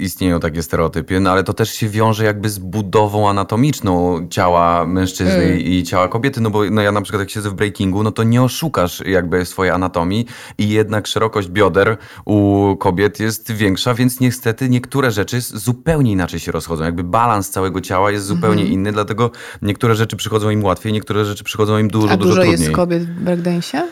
[0.00, 5.44] istnieją takie stereotypy, no ale to też się wiąże jakby z budową anatomiczną ciała mężczyzny
[5.44, 5.60] mm.
[5.60, 8.22] i ciała kobiety, no bo no ja na przykład jak siedzę w breakingu, no to
[8.22, 10.26] nie oszukasz jakby swojej anatomii
[10.58, 16.52] i jednak szerokość bioder u kobiet jest większa więc niestety niektóre rzeczy zupełnie inaczej się
[16.52, 16.84] rozchodzą.
[16.84, 18.72] Jakby balans całego ciała jest zupełnie mhm.
[18.72, 19.30] inny, dlatego
[19.62, 22.60] niektóre rzeczy przychodzą im łatwiej, niektóre rzeczy przychodzą im dużo, A dużo, dużo trudniej.
[22.60, 23.82] jest kobiet w breakdance'ie?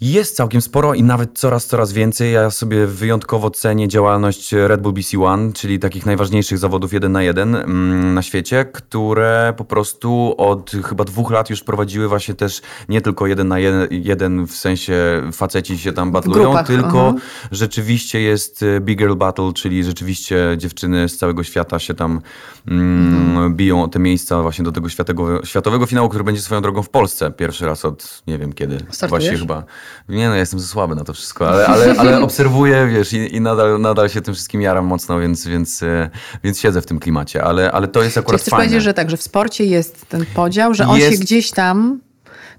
[0.00, 2.32] Jest całkiem sporo i nawet coraz, coraz więcej.
[2.32, 7.22] Ja sobie wyjątkowo cenię działalność Red Bull BC One, czyli takich najważniejszych zawodów jeden na
[7.22, 12.62] jeden mm, na świecie, które po prostu od chyba dwóch lat już prowadziły właśnie też
[12.88, 14.94] nie tylko jeden na jeden, jeden w sensie
[15.32, 17.20] faceci się tam batlują, tylko uh -huh.
[17.50, 22.20] rzeczywiście jest e, Big Girl Battle, czyli rzeczywiście dziewczyny z całego świata się tam
[22.68, 23.54] mm, uh -huh.
[23.54, 26.88] biją o te miejsca właśnie do tego światowego, światowego finału, który będzie swoją drogą w
[26.88, 27.30] Polsce.
[27.30, 28.78] Pierwszy raz od nie wiem kiedy.
[28.90, 29.08] Startujesz?
[29.08, 29.64] Właśnie chyba
[30.08, 33.36] nie no, ja jestem za słaby na to wszystko, ale, ale, ale obserwuję, wiesz, i,
[33.36, 36.10] i, nadal, nadal się tym wszystkim jaram mocno, więc, więc, e,
[36.44, 38.64] więc siedzę w tym klimacie, ale, ale to jest akurat Czyli chcesz fajne.
[38.64, 41.12] powiedzieć, że tak, że w sporcie jest ten podział, że on jest...
[41.12, 42.00] się gdzieś tam...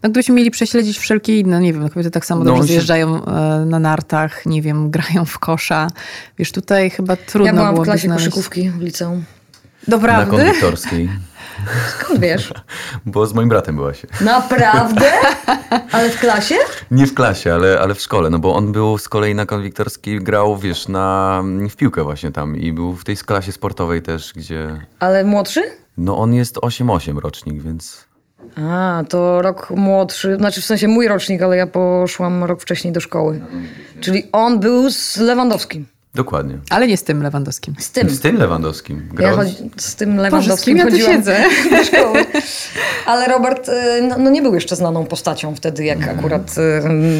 [0.03, 2.73] No gdybyśmy mieli prześledzić wszelkie inne, nie wiem, kobiety tak samo no, dobrze się...
[2.73, 5.88] zjeżdżają e, na nartach, nie wiem, grają w kosza.
[6.38, 8.25] Wiesz, tutaj chyba trudno było Ja byłam w klasie znaleźć...
[8.25, 9.23] koszykówki w liceum.
[9.88, 10.38] Doprawdy?
[10.38, 11.09] Na konduktorskiej.
[11.89, 12.53] Skąd wiesz?
[13.05, 14.08] Bo z moim bratem była się.
[14.21, 15.12] Naprawdę?
[15.91, 16.55] Ale w klasie?
[16.91, 20.19] Nie w klasie, ale, ale w szkole, no bo on był z kolei na konwiktorskiej,
[20.19, 24.86] grał, wiesz, na, w piłkę właśnie tam i był w tej klasie sportowej też, gdzie...
[24.99, 25.63] Ale młodszy?
[25.97, 28.05] No on jest 8-8 rocznik, więc...
[28.55, 32.99] A, to rok młodszy, znaczy w sensie mój rocznik, ale ja poszłam rok wcześniej do
[32.99, 33.41] szkoły.
[33.99, 35.86] Czyli on był z Lewandowskim.
[36.15, 36.58] Dokładnie.
[36.69, 37.75] Ale nie z tym Lewandowskim.
[37.80, 38.10] Z tym.
[38.10, 39.10] Z tym Lewandowskim.
[39.13, 39.32] Grał...
[39.32, 39.56] Ja chodzi...
[39.78, 41.43] z tym Lewandowskim Boże, z kim ja tu siedzę?
[41.71, 42.25] do szkoły.
[43.06, 46.19] Ale Robert y, no, no, nie był jeszcze znaną postacią wtedy, jak mm.
[46.19, 46.56] akurat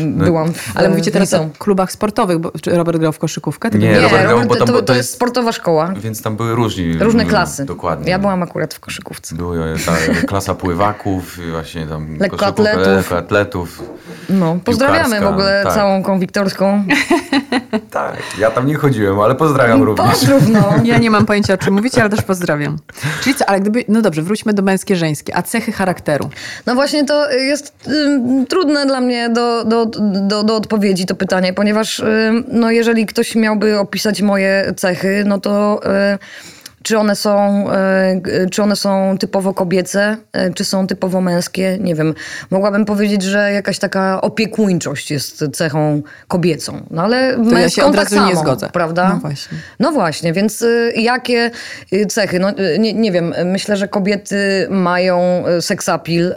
[0.03, 0.25] no.
[0.25, 3.69] byłam w Ale mówicie teraz o klubach sportowych, bo, czy Robert grał w koszykówkę?
[3.69, 5.93] Nie, nie, Robert grał, bo tam, to, to, jest sportowa szkoła.
[5.97, 6.97] Więc tam były różni.
[6.97, 7.65] Różne klasy.
[7.65, 8.12] Dokładnie.
[8.12, 9.36] Ja byłam akurat w koszykówce.
[9.36, 9.91] Były ta
[10.27, 12.88] klasa pływaków, właśnie tam lekkoatletów.
[12.88, 13.84] lekkoatletów.
[14.29, 15.73] No, pozdrawiamy w ogóle tak.
[15.73, 16.84] całą konwiktorską.
[17.91, 18.85] tak, ja tam nie chodziłem,
[19.24, 20.12] ale pozdrawiam pozdrawiam również.
[20.12, 20.74] Pozdrów, no.
[20.91, 22.78] Ja nie mam pojęcia, o czym mówicie, ale też pozdrawiam.
[23.24, 25.36] Czyli co, ale gdyby, no dobrze, wróćmy do męskie, żeńskie.
[25.36, 26.30] A cechy charakteru?
[26.65, 29.86] No właśnie to jest y, trudne dla mnie do, do,
[30.21, 35.39] do, do odpowiedzi to pytanie, ponieważ y, no jeżeli ktoś miałby opisać moje cechy, no
[35.39, 35.82] to...
[36.13, 36.54] Y,
[36.86, 41.78] czy one są, e, czy one są typowo kobiece, e, czy są typowo męskie?
[41.82, 42.13] Nie wiem.
[42.50, 46.86] Mogłabym powiedzieć, że jakaś taka opiekuńczość jest cechą kobiecą.
[46.91, 48.69] No ale to ja się od tak razu samo, nie zgodzę.
[48.74, 49.10] Prawda?
[49.10, 49.58] No właśnie.
[49.80, 51.52] No właśnie, więc y, jakie
[51.93, 52.39] y, cechy?
[52.39, 56.36] No, y, nie, nie wiem, myślę, że kobiety mają seksapil,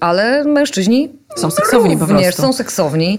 [0.00, 2.42] ale mężczyźni są seksowni po prostu.
[2.42, 3.18] są seksowni.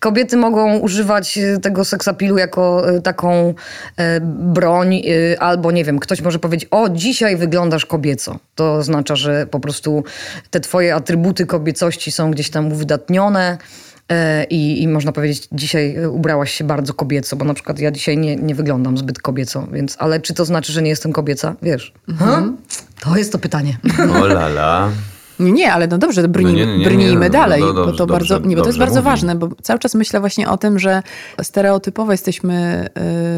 [0.00, 3.54] Kobiety mogą używać tego seksapilu jako e, taką
[3.96, 8.38] e, broń, e, albo nie wiem, ktoś może powiedzieć, o dzisiaj wyglądasz kobieco.
[8.54, 10.04] To oznacza, że po prostu
[10.50, 13.58] te twoje atrybuty kobiecości są gdzieś tam uwydatnione.
[14.50, 18.36] I, I, można powiedzieć, dzisiaj ubrałaś się bardzo kobieco, bo na przykład ja dzisiaj nie,
[18.36, 21.54] nie wyglądam zbyt kobieco, więc, ale czy to znaczy, że nie jestem kobieca?
[21.62, 22.56] Wiesz, mhm.
[23.00, 23.78] to jest to pytanie.
[24.22, 24.90] O lala.
[25.40, 27.98] Nie, nie, ale no dobrze, brnijmy, no nie, nie, brnijmy no, dalej, no, dobrze, bo
[27.98, 29.04] to dobrze, bardzo, nie, bo to jest bardzo mówi.
[29.04, 31.02] ważne, bo cały czas myślę właśnie o tym, że
[31.42, 32.88] stereotypowo jesteśmy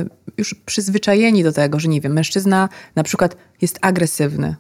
[0.07, 4.57] y, już przyzwyczajeni do tego, że nie wiem, mężczyzna na przykład jest agresywny.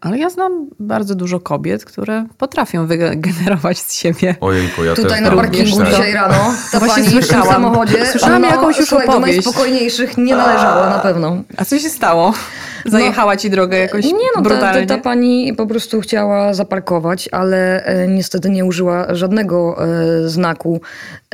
[0.00, 4.36] Ale ja znam bardzo dużo kobiet, które potrafią wygenerować z siebie.
[4.40, 7.46] Ojejku, ja Tutaj na parkingu dzisiaj rano ta Właśnie pani słyszałam.
[7.46, 8.06] w samochodzie.
[8.06, 9.12] Słyszałam no, jakąś już opowieść.
[9.12, 11.36] do najspokojniejszych nie należało na pewno.
[11.56, 12.34] A co się stało?
[12.86, 14.86] Zajechała ci drogę jakoś Nie no, ta, brutalnie?
[14.86, 19.84] ta, ta pani po prostu chciała zaparkować, ale e, niestety nie użyła żadnego
[20.24, 20.80] e, znaku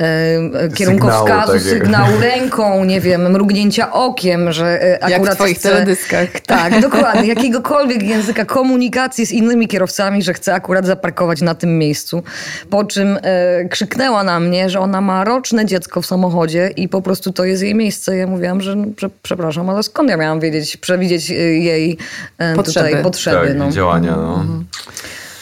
[0.01, 0.05] e,
[0.53, 1.69] e, kierunkowskazu, takiego.
[1.69, 5.69] sygnału ręką, nie wiem, mrugnięcia okiem, że e, akurat Jak w twoich chce...
[5.69, 6.29] teledyskach.
[6.49, 7.27] Tak, dokładnie.
[7.27, 12.23] Jakiegokolwiek języka komunikacji z innymi kierowcami, że chce akurat zaparkować na tym miejscu.
[12.69, 17.01] Po czym e, krzyknęła na mnie, że ona ma roczne dziecko w samochodzie i po
[17.01, 18.17] prostu to jest jej miejsce.
[18.17, 21.97] Ja mówiłam, że no, prze, przepraszam, ale skąd ja miałam wiedzieć, przewidzieć e, jej
[22.37, 22.89] e, Potrzeby.
[22.89, 23.47] tutaj potrzeby.
[23.47, 23.71] tak, no.
[23.71, 24.11] działania.
[24.11, 24.45] No.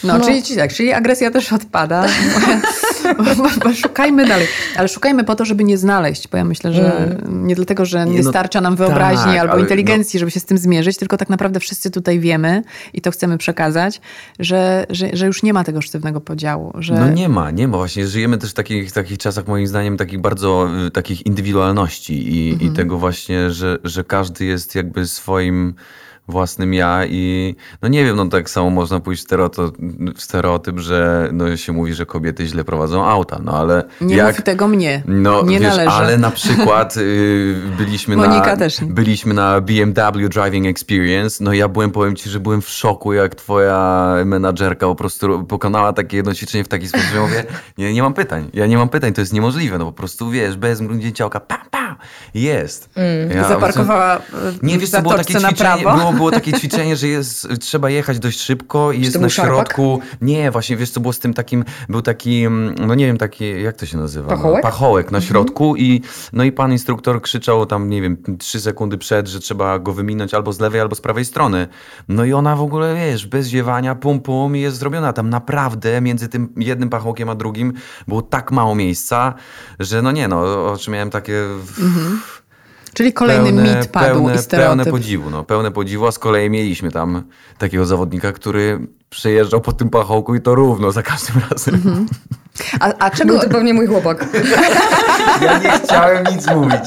[0.04, 0.24] No, No.
[0.24, 2.06] Czyli, czyli tak, czyli agresja też odpada.
[3.82, 4.46] Szukajmy dalej.
[4.76, 8.12] Ale szukajmy po to, żeby nie znaleźć, bo ja myślę, że nie dlatego, że nie,
[8.12, 11.16] Nie, no starcza nam wyobraźni tak, albo ale inteligencji, żeby się z tym zmierzyć, tylko
[11.16, 14.00] tak naprawdę wszyscy tutaj wiemy i to chcemy przekazać,
[14.38, 16.72] że, że, że już nie ma tego sztywnego podziału.
[16.78, 16.94] Że...
[16.94, 17.76] No nie ma, nie ma.
[17.76, 22.52] Właśnie żyjemy też w takich, takich czasach, moim zdaniem, takich bardzo y, takich indywidualności i,
[22.52, 22.72] Mhm.
[22.72, 25.74] i tego właśnie, że, że każdy jest jakby swoim
[26.28, 29.76] własnym ja i no nie wiem, no tak samo można pójść w stereotyp,
[30.16, 34.36] w stereotyp że no się mówi, że kobiety źle prowadzą auta, no ale Nie jak...
[34.36, 35.02] mów tego mnie.
[35.06, 35.90] No, nie wiesz, należy.
[35.90, 41.44] ale na przykład y, byliśmy, na, byliśmy na BMW Driving Experience.
[41.44, 45.92] No ja byłem, powiem ci, że byłem w szoku, jak twoja menadżerka po prostu pokonała
[45.92, 47.44] takie jedno ćwiczenie w taki sposób, że mówię,
[47.78, 50.56] nie, nie mam pytań, ja nie mam pytań, to jest niemożliwe, no po prostu wiesz,
[50.56, 51.96] bez mrugnięcia oka, pa, pa,
[52.34, 52.90] jest.
[53.34, 54.20] Ja, Zaparkowała e,
[54.62, 55.96] nie, w wiesz co, było takie na prawo.
[55.96, 59.56] było, było takie ćwiczenie, że jest, trzeba jechać dość szybko i jest na był szarpak?
[59.56, 60.00] środku.
[60.20, 63.62] Nie, właśnie wiesz co było z tym takim, był taki, mm, no nie wiem, taki,
[63.62, 64.28] jak to się nazywa?
[64.28, 64.64] Pachołek?
[64.64, 66.02] No, pachołek na środku i
[66.32, 70.34] no i pan instruktor krzyczał tam, nie wiem, trzy sekundy przed, że trzeba go wyminąć
[70.34, 71.68] albo z lewej, albo z prawej strony.
[72.08, 75.12] No i ona w ogóle, wiesz, bez ziewania, pum, pum i jest zrobiona.
[75.12, 77.72] Tam naprawdę między tym jednym pachołkiem a drugim
[78.08, 79.34] było tak mało miejsca,
[79.78, 81.44] że no nie, no, oczy miałem takie...
[82.98, 84.84] Czyli kolejny pełne, mit padł pełne, i stereotyp.
[84.84, 87.22] Pełne podziwu, no, pełne podziwu, a z kolei mieliśmy tam
[87.58, 91.74] takiego zawodnika, który przejeżdżał po tym pachołku i to równo za każdym razem.
[91.74, 92.06] Mhm.
[92.80, 93.32] A, a czego...
[93.32, 94.26] Był to pewnie mój chłopak.
[95.42, 96.84] Ja nie chciałem nic mówić.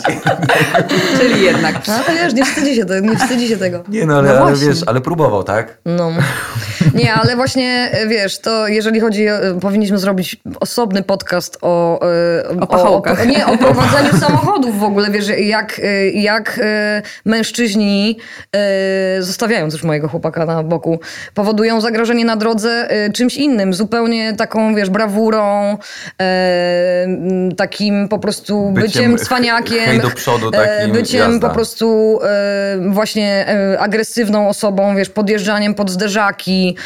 [1.19, 1.75] Czyli jednak.
[2.07, 3.07] A wiesz, nie wstydzi się tego.
[3.07, 3.83] Nie wstydzi się tego.
[3.89, 5.77] Nie no, ale, No ale wiesz, ale próbował, tak?
[5.85, 6.11] No.
[6.93, 11.99] Nie, ale właśnie wiesz, to jeżeli chodzi, o, powinniśmy zrobić osobny podcast o,
[12.49, 13.21] e, O pachołkach.
[13.21, 18.17] O, nie, o prowadzeniu samochodów w ogóle, wiesz, jak, e, jak e, mężczyźni,
[19.19, 20.99] zostawiając już mojego chłopaka na boku,
[21.33, 25.77] powodują zagrożenie na drodze czymś innym, zupełnie taką, wiesz, brawurą,
[27.57, 30.01] takim po prostu byciem, Byciem cwaniakiem.
[30.15, 31.47] przodu e, takim, byciem jazda.
[31.47, 36.77] po prostu e, właśnie e, agresywną osobą, wiesz, podjeżdżaniem pod zderzaki,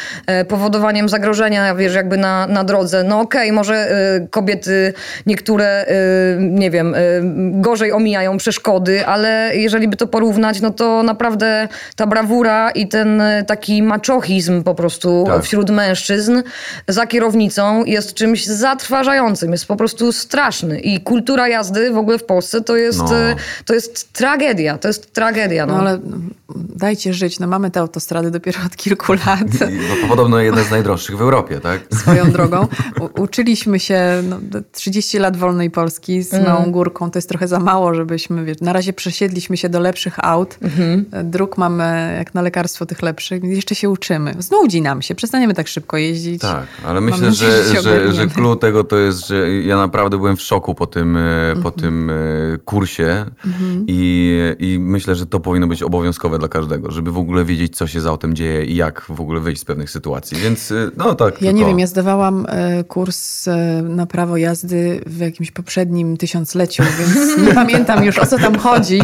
[0.48, 3.04] powodowaniem zagrożenia, wiesz, jakby na, na drodze.
[3.04, 4.92] No okej, może e, kobiety
[5.26, 5.86] niektóre,
[6.38, 6.94] nie wiem,
[7.52, 13.22] gorzej omijają przeszkody, ale jeżeli by to porównać, no to naprawdę ta brawura i ten
[13.46, 15.42] taki maczochizm po prostu Tak.
[15.42, 16.42] wśród mężczyzn
[16.88, 20.80] za kierownicą jest czymś zatrważającym, jest po prostu straszny.
[20.80, 23.16] I kultura jazdy w ogóle w Polsce to jest, No.
[23.16, 25.66] e, to jest tragedia, to jest tragedia.
[25.66, 25.72] No.
[25.72, 26.30] No ale mm,
[26.76, 27.40] dajcie żyć.
[27.40, 29.54] No mamy te autostrady dopiero od kilku lat.
[29.54, 31.80] I, no, to podobno jedna z najdroższych w Europie, tak?
[31.94, 32.68] Swoją drogą.
[33.00, 34.38] U, uczyliśmy się no,
[34.72, 37.10] 30 lat wolnej Polski z małą górką.
[37.10, 40.58] To jest trochę za mało, żebyśmy, wiesz, na razie przesiedliśmy się do lepszych aut.
[41.24, 44.34] Dróg mamy jak na lekarstwo tych lepszych, więc jeszcze się uczymy.
[44.38, 46.42] Znudzi nam się, przestaniemy tak szybko jeździć.
[46.42, 50.16] Tak, ale Mam myślę, nadzieję, że, że że, że tego to jest, że ja naprawdę
[50.16, 51.62] byłem w szoku po tym, e, Mhm.
[51.62, 52.14] po tym e,
[52.64, 53.24] kursie
[53.86, 57.86] i, i myślę, że to powinno być obowiązkowe dla każdego, żeby w ogóle wiedzieć, co
[57.86, 60.38] się z autem dzieje i jak w ogóle wyjść z pewnych sytuacji.
[60.38, 61.34] Więc e, no tak.
[61.34, 61.58] Ja tylko.
[61.58, 62.46] nie wiem, ja zdawałam
[62.88, 63.48] kurs
[63.82, 69.00] na prawo jazdy w jakimś poprzednim tysiącleciu, więc nie pamiętam już o co tam chodzi.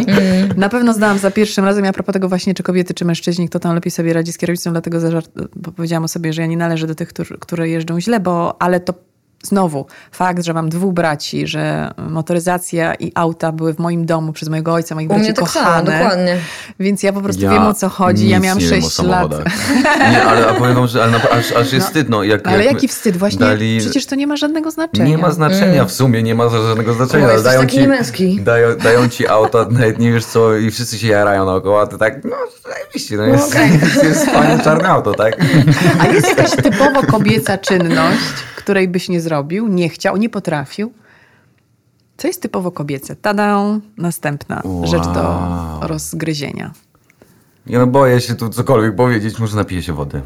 [0.56, 1.84] Na pewno zdałam za pierwszym razem.
[1.84, 4.38] Ja a propos tego właśnie, czy kobiety, czy mężczyźni, kto tam lepiej sobie radzi z
[4.38, 5.30] kierownicą, dlatego zażart,
[5.76, 8.80] powiedziałam o sobie, że ja nie należę do tych, którzy, które jeżdżą źle, bo ale
[8.80, 8.94] to
[9.42, 14.48] Znowu, fakt, że mam dwóch braci, że motoryzacja i auta były w moim domu przez
[14.48, 15.98] mojego ojca, moich U braci mnie tak samo, kochane.
[15.98, 16.36] dokładnie.
[16.80, 18.28] Więc ja po prostu Ja wiem o co chodzi.
[18.28, 19.32] Ja miałam nie wiem o 6 lat.
[20.12, 22.08] Nie, ale a powiem wam, że ale, aż, aż jest wstyd.
[22.08, 25.08] No, jak, Ale jak jaki wstyd, właśnie dali- przecież to nie ma żadnego znaczenia.
[25.08, 27.26] Nie ma znaczenia w sumie, nie ma żadnego znaczenia.
[27.26, 28.40] Jesteś dają taki ci, niemęski.
[28.40, 31.98] dają, dają ci auta, nawet nie wiesz co i wszyscy się jarają naokoło, a ty
[31.98, 32.36] tak, no
[32.72, 33.70] zajebiście, no jest, okej.
[34.08, 35.36] jest fajne czarne auto, tak?
[36.00, 38.18] A jest jakaś typowo kobieca czynność,
[38.56, 39.31] której byś nie zrobił,
[39.68, 40.92] nie chciał, nie potrafił?
[42.16, 43.16] Co jest typowo kobiece?
[43.16, 43.64] Tada,
[43.96, 44.86] następna Wow.
[44.86, 45.48] rzecz do
[45.82, 46.72] rozgryzienia.
[47.66, 50.22] Ja no boję się tu cokolwiek powiedzieć, może napiję się wody.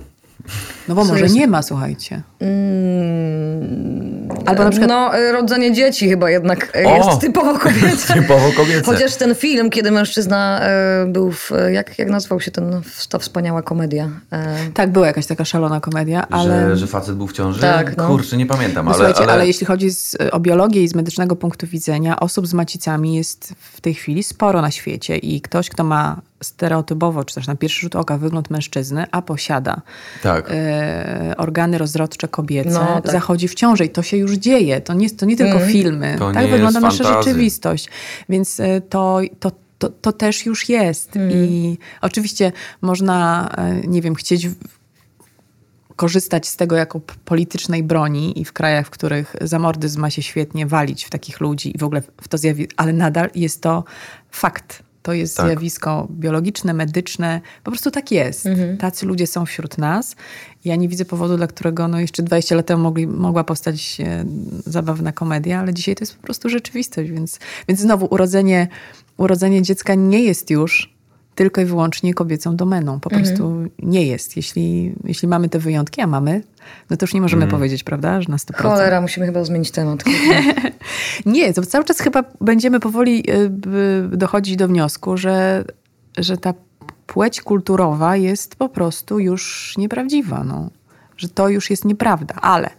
[0.88, 2.22] No bo może nie ma, słuchajcie.
[3.06, 6.96] Mm, Albo na przykład- No, e, rodzenie dzieci chyba jednak e, O!
[7.08, 8.14] jest typowo kobiece.
[8.14, 8.82] Typowo kobiece.
[8.84, 11.50] Chociaż ten film, kiedy mężczyzna e, był w...
[11.72, 14.08] Jak, jak nazywał się ten, ta wspaniała komedia?
[14.74, 16.68] Tak, była jakaś taka szalona komedia, ale...
[16.68, 17.60] Że, że facet był w ciąży?
[17.60, 18.06] Tak, no.
[18.06, 19.32] Kurczę, nie pamiętam, No ale, słuchajcie, ale...
[19.32, 19.46] ale...
[19.46, 23.80] jeśli chodzi z, o biologię i z medycznego punktu widzenia, osób z macicami jest w
[23.80, 27.96] tej chwili sporo na świecie i ktoś, kto ma stereotypowo, czy też na pierwszy rzut
[27.96, 29.80] oka wygląd mężczyzny, a posiada
[30.22, 30.50] Tak.
[30.50, 30.75] e,
[31.36, 33.12] organy rozrodcze kobiece, No, tak.
[33.12, 34.80] zachodzi w ciążę i to się już dzieje.
[34.80, 35.72] To nie, to nie tylko Mhm.
[35.72, 36.16] filmy.
[36.18, 37.28] To tak nie wygląda jest nasza fantazy.
[37.28, 37.88] rzeczywistość.
[38.28, 41.16] Więc e, to, to, to, to też już jest.
[41.16, 41.44] Mhm.
[41.44, 44.48] I oczywiście można, e, nie wiem, chcieć
[45.96, 50.66] korzystać z tego jako politycznej broni i w krajach, w których zamordyzm ma się świetnie
[50.66, 53.84] walić w takich ludzi i w ogóle w to zjawisko, ale nadal jest to
[54.30, 54.82] fakt.
[55.06, 55.46] To jest Tak.
[55.46, 57.40] zjawisko biologiczne, medyczne.
[57.64, 58.48] Po prostu tak jest.
[58.78, 60.16] Tacy ludzie są wśród nas.
[60.64, 64.24] Ja nie widzę powodu, dla którego no jeszcze 20 lat temu mogli, mogła powstać e,
[64.66, 67.10] zabawna komedia, ale dzisiaj to jest po prostu rzeczywistość.
[67.10, 67.38] Więc,
[67.68, 68.68] więc znowu urodzenie,
[69.16, 70.95] urodzenie dziecka nie jest już
[71.36, 73.00] tylko i wyłącznie kobiecą domeną.
[73.00, 74.36] Po prostu nie jest.
[74.36, 76.42] Jeśli, jeśli mamy te wyjątki, a mamy,
[76.90, 78.54] no to już nie możemy powiedzieć, prawda, że na 100%.
[78.54, 80.04] cholera, musimy chyba zmienić temat.
[81.26, 85.64] Nie, to cały czas chyba będziemy powoli y, b- dochodzić do wniosku, że,
[86.18, 86.54] że ta
[87.06, 90.44] płeć kulturowa jest po prostu już nieprawdziwa.
[90.44, 90.70] No.
[91.16, 92.34] Że to już jest nieprawda.
[92.34, 92.70] Ale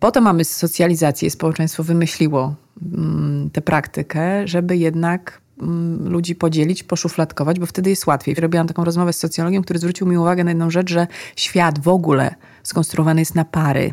[0.00, 1.30] po to mamy socjalizację.
[1.30, 2.54] Społeczeństwo wymyśliło
[2.94, 5.40] mm, tę praktykę, żeby jednak
[6.04, 8.34] ludzi podzielić, poszufladkować, bo wtedy jest łatwiej.
[8.34, 11.88] Robiłam taką rozmowę z socjologiem, który zwrócił mi uwagę na jedną rzecz, że świat w
[11.88, 13.92] ogóle skonstruowany jest na pary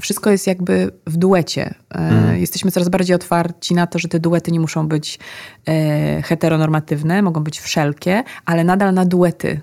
[0.00, 1.74] wszystko jest jakby w duecie.
[1.94, 5.18] E, Jesteśmy coraz bardziej otwarci na to, że te duety nie muszą być
[5.68, 9.60] e, heteronormatywne, mogą być wszelkie, ale nadal na duety.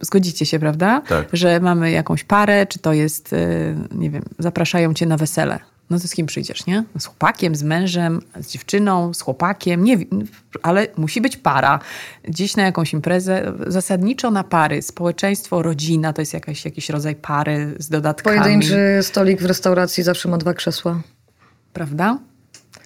[0.00, 1.02] Zgodzicie się, prawda?
[1.08, 1.28] Tak.
[1.32, 3.36] Że mamy jakąś parę, czy to jest, e,
[3.94, 5.58] nie wiem, zapraszają cię na wesele.
[5.90, 6.84] No to z kim przyjdziesz, nie?
[6.98, 9.98] Z chłopakiem, z mężem, z dziewczyną, z chłopakiem, nie
[10.62, 11.78] ale musi być para.
[12.28, 14.82] Dziś na jakąś imprezę, zasadniczo na pary.
[14.82, 18.38] Społeczeństwo, rodzina to jest jakaś, jakiś rodzaj pary z dodatkami.
[18.38, 21.00] Pojedynczy stolik w restauracji zawsze ma dwa krzesła.
[21.72, 22.18] Prawda?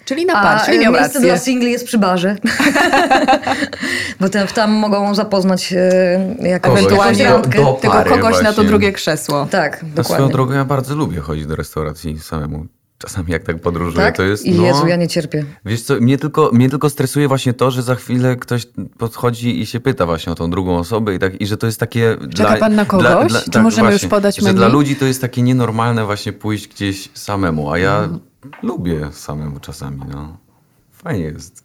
[0.05, 1.21] Czyli na A par, czyli miał miejsce rację.
[1.29, 2.35] dla singli jest przy barze.
[4.19, 7.57] Bo tam, tam mogą zapoznać e, jakąś Ewentualnie do- randkę.
[7.63, 8.63] do Tylko kogoś na to właśnie.
[8.63, 9.45] drugie krzesło.
[9.51, 10.29] Tak, Na swoją dokładnie.
[10.33, 12.65] drogą ja bardzo lubię chodzić do restauracji samemu.
[13.01, 14.17] Czasami jak tak podróżuję, Tak?
[14.17, 14.45] to jest...
[14.45, 15.45] I no, Jezu, ja nie cierpię.
[15.65, 19.65] Wiesz co, mnie tylko, mnie tylko stresuje właśnie to, że za chwilę ktoś podchodzi i
[19.65, 22.17] się pyta właśnie o tą drugą osobę i, tak, i że to jest takie...
[22.35, 23.33] Czeka pan na kogoś?
[23.51, 24.55] Czy możemy już podać menu?
[24.57, 28.19] dla ludzi to jest takie nienormalne właśnie pójść gdzieś samemu, a ja Mhm.
[28.63, 30.37] lubię samemu czasami, no.
[31.03, 31.63] Fajnie jest.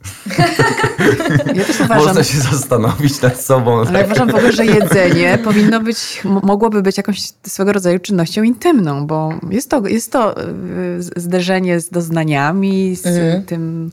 [1.54, 3.80] Ja też uważam, Można się zastanowić nad sobą.
[3.86, 8.42] ale ja uważam w ogóle, że jedzenie powinno być, mogłoby być jakąś swego rodzaju czynnością
[8.42, 10.44] intymną, bo jest to, jest to y,
[11.16, 13.42] zderzenie z doznaniami, z Mhm.
[13.44, 13.90] tym,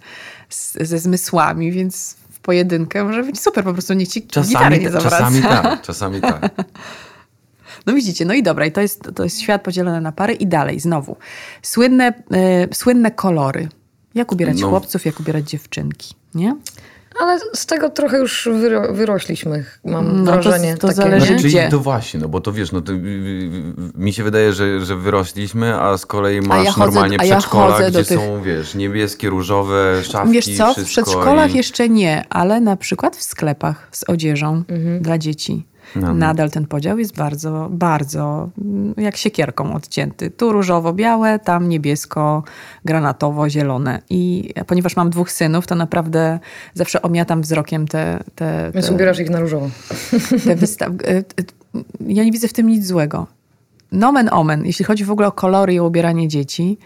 [0.49, 4.79] z, ze zmysłami, więc w pojedynkę może być super, po prostu niech ci gitary Czasami,
[4.79, 5.17] nie ta- zawraca.
[5.19, 6.49] czasami tak, czasami tak.
[7.85, 10.47] No widzicie, no i dobra, i to jest, to jest świat podzielony na pary i
[10.47, 11.15] dalej, znowu.
[11.61, 12.13] Słynne,
[12.71, 13.69] y, słynne kolory.
[14.15, 14.69] Jak ubierać No.
[14.69, 16.55] chłopców, jak ubierać dziewczynki, nie?
[17.21, 20.77] Ale z tego trochę już wyro, wyrośliśmy, mam No, to- wrażenie.
[20.77, 20.95] to takie.
[20.95, 21.57] zależy- Znaczy, Gdzie?
[21.59, 22.91] czyli to właśnie, no bo to wiesz, no to,
[23.95, 27.35] mi się wydaje, że, że wyrośliśmy, a z kolei masz ja chodzę- normalnie a ja
[27.35, 31.57] przedszkola, do gdzie tych- są, wiesz, niebieskie, różowe, szafki, Wiesz co, w przedszkolach i...
[31.57, 34.63] jeszcze nie, ale na przykład w sklepach z odzieżą
[35.01, 35.65] dla dzieci.
[35.95, 36.13] No.
[36.13, 40.31] Nadal ten podział jest bardzo, bardzo mm, jak siekierką odcięty.
[40.31, 43.99] Tu różowo-białe, tam niebiesko-granatowo-zielone.
[44.09, 46.39] I ponieważ mam dwóch synów, to naprawdę
[46.73, 49.69] zawsze omiatam wzrokiem te, te, Więc te, ubierasz ich na różowo.
[50.45, 51.23] te wystawy.
[52.07, 53.27] Ja nie widzę w tym nic złego.
[53.91, 56.77] Nomen omen, jeśli chodzi w ogóle o kolory i o ubieranie dzieci.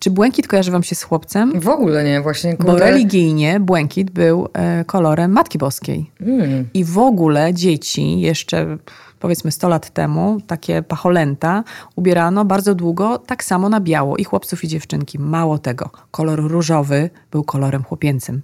[0.00, 1.60] Czy błękit kojarzy wam się z chłopcem?
[1.60, 2.56] W ogóle nie, właśnie.
[2.58, 2.90] Bo Kurde.
[2.90, 6.10] religijnie błękit był e, kolorem Matki Boskiej.
[6.20, 6.68] Mm.
[6.74, 8.78] I w ogóle dzieci jeszcze
[9.18, 11.64] powiedzmy 100 lat temu, takie pacholęta,
[11.96, 15.18] ubierano bardzo długo tak samo na biało i chłopców i dziewczynki.
[15.18, 18.42] Mało tego, kolor różowy był kolorem chłopięcym.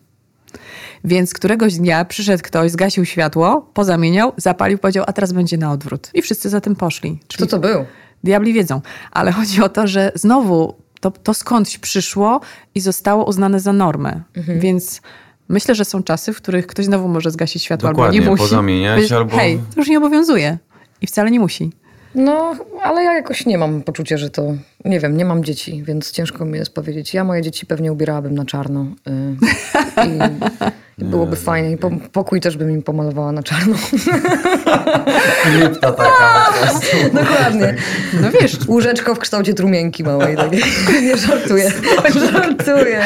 [1.04, 6.10] Więc któregoś dnia przyszedł ktoś, zgasił światło, pozamieniał, zapalił, powiedział, a teraz będzie na odwrót.
[6.14, 7.20] I wszyscy za tym poszli.
[7.34, 7.84] Kto to był?
[8.24, 8.80] Diabli wiedzą.
[9.10, 10.74] Ale chodzi o to, że znowu
[11.10, 12.40] to, to skądś przyszło
[12.74, 14.22] i zostało uznane za normę.
[14.36, 14.60] Mhm.
[14.60, 15.00] Więc
[15.48, 18.40] myślę, że są czasy, w których ktoś znowu może zgasić światło albo Dokładnie, nie musi.
[18.42, 20.58] pozamieniać Powiedzieć, albo- Hej, to już nie obowiązuje.
[21.00, 21.72] I wcale nie musi.
[22.16, 24.42] No, ale ja jakoś nie mam poczucia, że to,
[24.84, 27.14] nie wiem, nie mam dzieci, więc ciężko mi jest powiedzieć.
[27.14, 28.86] Ja moje dzieci pewnie ubierałabym na czarno.
[29.08, 29.36] Y,
[30.06, 31.70] i, i byłoby fajnie.
[31.70, 33.76] I po, pokój też bym im pomalowała na czarno.
[35.42, 36.52] Krypta taka.
[37.22, 37.74] Dokładnie.
[38.20, 40.36] No wiesz, Łóżeczko w kształcie trumienki małej.
[40.36, 40.62] Takiej.
[41.08, 41.72] Nie żartuję.
[42.32, 43.04] Żartuję.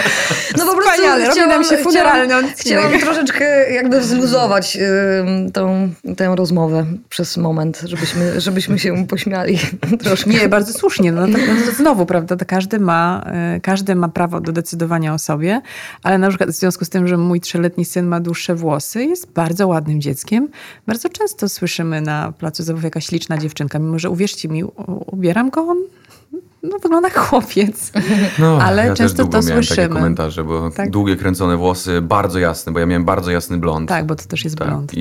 [0.58, 4.78] No po prostu Wspaniale, robi nam się funeralny chciałam, chciałam troszeczkę jakby zluzować
[5.20, 9.58] ym, tą, tę rozmowę przez moment, żebyśmy, żebyśmy się pośmiali
[10.04, 10.30] troszkę.
[10.30, 11.12] Nie, bardzo słusznie.
[11.12, 15.18] No, to, to znowu, prawda, to każdy ma, e, każdy ma prawo do decydowania o
[15.18, 15.60] sobie,
[16.02, 19.32] ale na przykład w związku z tym, że mój trzyletni syn ma dłuższe włosy, jest
[19.32, 20.48] bardzo ładnym dzieckiem.
[20.86, 24.64] Bardzo często słyszymy na placu zabaw jakaś liczna dziewczynka, mimo że uwierzcie mi,
[25.06, 25.78] ubieram go, on
[26.62, 27.92] no, wygląda jak chłopiec.
[28.38, 29.76] No, Ale ja często też długo to słyszymy.
[29.76, 30.90] takie komentarze, bo Tak.
[30.90, 33.88] długie kręcone włosy, bardzo jasne, bo ja miałem bardzo jasny blond.
[33.88, 34.90] Tak, bo to też jest blond.
[34.90, 35.00] Tak.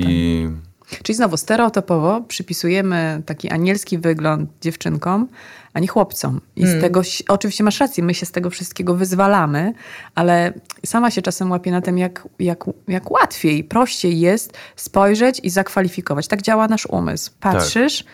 [1.02, 5.28] Czyli znowu stereotypowo przypisujemy taki anielski wygląd dziewczynkom,
[5.72, 6.40] a nie chłopcom.
[6.56, 9.72] I z tego, si- oczywiście masz rację, my się z tego wszystkiego wyzwalamy,
[10.14, 10.52] ale
[10.86, 16.28] sama się czasem łapię na tym, jak, jak, jak łatwiej, prościej jest spojrzeć i zakwalifikować.
[16.28, 17.30] Tak działa nasz umysł.
[17.40, 18.04] Patrzysz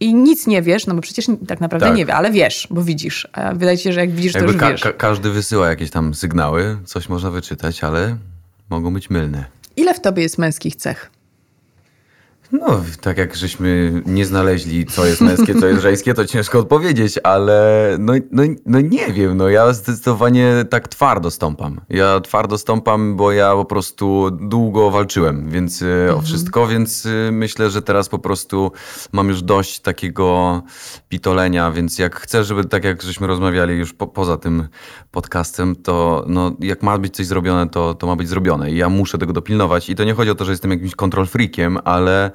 [0.00, 1.96] i nic nie wiesz, no bo przecież tak naprawdę Tak.
[1.96, 3.28] nie wie, ale wiesz, bo widzisz.
[3.32, 4.80] A wydaje ci się, że jak widzisz, to jakby już ka- wiesz.
[4.82, 8.16] ka- każdy wysyła jakieś tam sygnały, coś można wyczytać, ale
[8.70, 9.44] mogą być mylne.
[9.76, 11.10] Ile w tobie jest męskich cech?
[12.52, 17.18] No, tak jak żeśmy nie znaleźli, co jest męskie, co jest żeńskie, to ciężko odpowiedzieć,
[17.22, 21.80] ale no, no, no nie wiem, no ja zdecydowanie tak twardo stąpam.
[21.88, 27.32] Ja twardo stąpam, bo ja po prostu długo walczyłem, więc e, o wszystko, więc e,
[27.32, 28.72] myślę, że teraz po prostu
[29.12, 30.62] mam już dość takiego
[31.08, 34.68] pitolenia, więc jak chcę, żeby tak jak żeśmy rozmawiali już po, poza tym
[35.10, 38.88] podcastem, to no, jak ma być coś zrobione, to, to ma być zrobione i ja
[38.88, 42.30] muszę tego dopilnować i to nie chodzi o to, że jestem jakimś kontrol freakiem, ale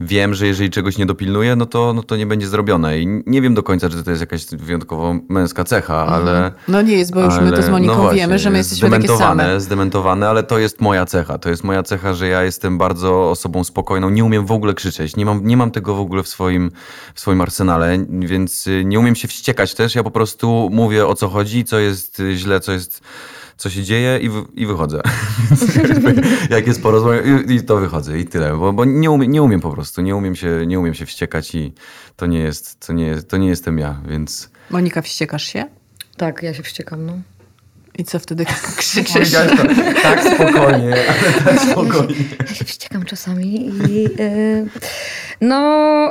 [0.00, 2.98] wiem, że jeżeli czegoś nie dopilnuję, no to, no to nie będzie zrobione.
[2.98, 6.52] I nie wiem do końca, czy to jest jakaś wyjątkowo męska cecha, ale...
[6.68, 8.58] No nie jest, bo już my to z ale- Moniką no właśnie, wiemy, że my
[8.58, 9.60] jest jesteśmy takie zdementowane, same.
[9.60, 11.38] Zdementowane, ale to jest moja cecha.
[11.38, 14.10] To jest moja cecha, że ja jestem bardzo osobą spokojną.
[14.10, 15.16] Nie umiem w ogóle krzyczeć.
[15.16, 16.70] Nie mam, nie mam tego w ogóle w swoim,
[17.14, 19.94] w swoim arsenale, więc y, nie umiem się wściekać też.
[19.94, 23.00] Ja po prostu mówię o co chodzi, co jest źle, co jest
[23.56, 25.00] co się dzieje i, wy, i wychodzę.
[26.50, 29.60] Jak jest porozmawiać i, i to wychodzę i tyle, bo, bo nie, umiem, nie umiem
[29.60, 31.72] po prostu, nie umiem, się, nie umiem się wściekać i
[32.16, 34.50] to nie jest, to nie, jest, to nie jestem ja, więc...
[34.70, 35.64] Monika, wściekasz się?
[36.16, 37.18] Tak, ja się wściekam, no.
[37.98, 38.44] I co wtedy
[38.78, 39.32] krzyczysz?
[40.02, 42.14] tak spokojnie, ale tak spokojnie.
[42.48, 44.64] Ja się wściekam czasami i e,
[45.40, 45.56] no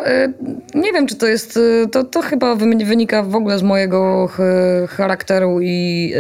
[0.06, 0.34] e,
[0.76, 4.28] nie wiem, czy to jest, e, to, to chyba wy- wynika w ogóle z mojego
[4.28, 4.38] ch,
[4.90, 6.14] charakteru i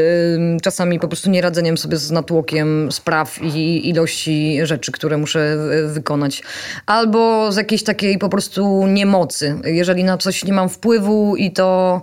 [0.61, 5.57] czasami po prostu nieradzeniem sobie z natłokiem spraw i ilości rzeczy, które muszę
[5.87, 6.43] wykonać.
[6.85, 9.55] Albo z jakiejś takiej po prostu niemocy.
[9.65, 12.01] Jeżeli na coś nie mam wpływu i to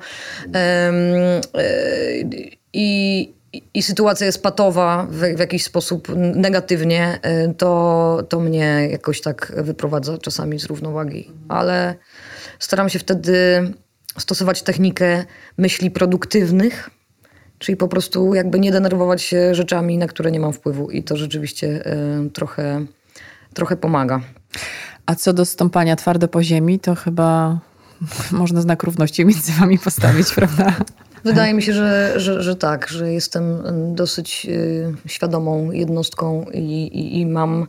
[2.73, 3.33] i,
[3.75, 7.19] i- sytuacja jest patowa w, w jakiś sposób negatywnie,
[7.51, 11.31] y, to, to mnie jakoś tak wyprowadza czasami z równowagi.
[11.49, 11.95] Ale
[12.59, 13.35] staram się wtedy
[14.19, 15.25] stosować technikę
[15.59, 16.91] myśli produktywnych,
[17.59, 20.91] czyli po prostu jakby nie denerwować się rzeczami, na które nie mam wpływu.
[20.91, 21.87] I to rzeczywiście
[22.27, 22.87] y, trochę,
[23.55, 24.21] trochę pomaga.
[25.07, 27.59] A co do stąpania twardo po ziemi, to chyba
[28.33, 30.75] można znak równości między wami postawić, prawda?
[31.25, 33.63] Wydaje mi się, że, że, że tak, że jestem
[33.95, 37.67] dosyć y, świadomą jednostką i, i, i mam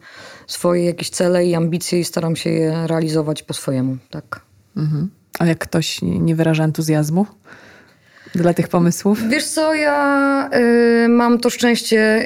[0.47, 4.41] swoje jakieś cele i ambicje i staram się je realizować po swojemu, tak.
[4.77, 5.09] Mhm.
[5.39, 7.25] A jak ktoś nie nie wyraża entuzjazmu
[8.35, 9.29] dla tych pomysłów?
[9.29, 12.25] Wiesz co, ja y, mam to szczęście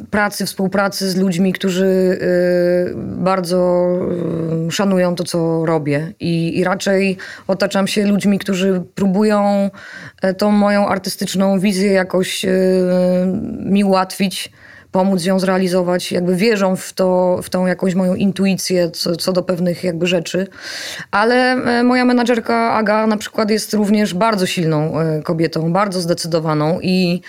[0.00, 3.90] y, pracy, współpracy z ludźmi, którzy y, bardzo
[4.68, 6.12] y, szanują to, co robię.
[6.20, 9.70] I, I raczej otaczam się ludźmi, którzy próbują
[10.24, 12.48] y, tą moją artystyczną wizję jakoś y,
[13.60, 14.52] mi ułatwić
[14.94, 19.42] pomóc ją zrealizować, jakby wierzą w, to, w tą jakąś moją intuicję co, co do
[19.42, 20.46] pewnych jakby rzeczy.
[21.10, 26.78] Ale e, moja menadżerka Aga na przykład jest również bardzo silną e, kobietą, bardzo zdecydowaną
[26.80, 27.22] i,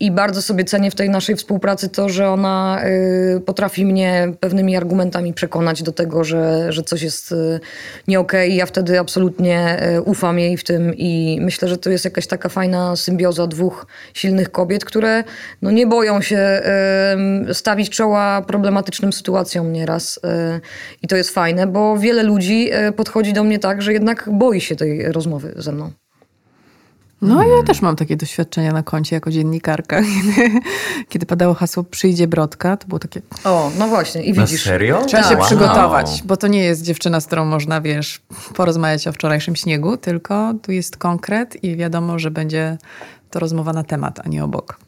[0.00, 4.76] i bardzo sobie cenię w tej naszej współpracy to, że ona e, potrafi mnie pewnymi
[4.76, 7.60] argumentami przekonać do tego, że, że coś jest e,
[8.08, 8.56] nie okej.
[8.56, 12.48] Ja wtedy absolutnie e, ufam jej w tym i myślę, że to jest jakaś taka
[12.48, 15.24] fajna symbioza dwóch silnych kobiet, które
[15.62, 16.62] no, nie boją się
[17.52, 20.20] stawić czoła problematycznym sytuacjom nieraz.
[21.02, 24.76] I to jest fajne, bo wiele ludzi podchodzi do mnie tak, że jednak boi się
[24.76, 25.90] tej rozmowy ze mną.
[27.22, 27.66] No ja hmm.
[27.66, 30.02] też mam takie doświadczenia na koncie jako dziennikarka.
[30.14, 30.60] Kiedy,
[31.08, 33.22] kiedy padało hasło przyjdzie Brodka, to było takie...
[33.44, 34.66] O, no właśnie i widzisz.
[34.66, 35.02] Na serio?
[35.06, 35.46] Trzeba się wow.
[35.46, 38.20] przygotować, bo to nie jest dziewczyna, z którą można, wiesz,
[38.54, 42.78] porozmawiać o wczorajszym śniegu, tylko tu jest konkret i wiadomo, że będzie
[43.30, 44.80] to rozmowa na temat, a nie obok.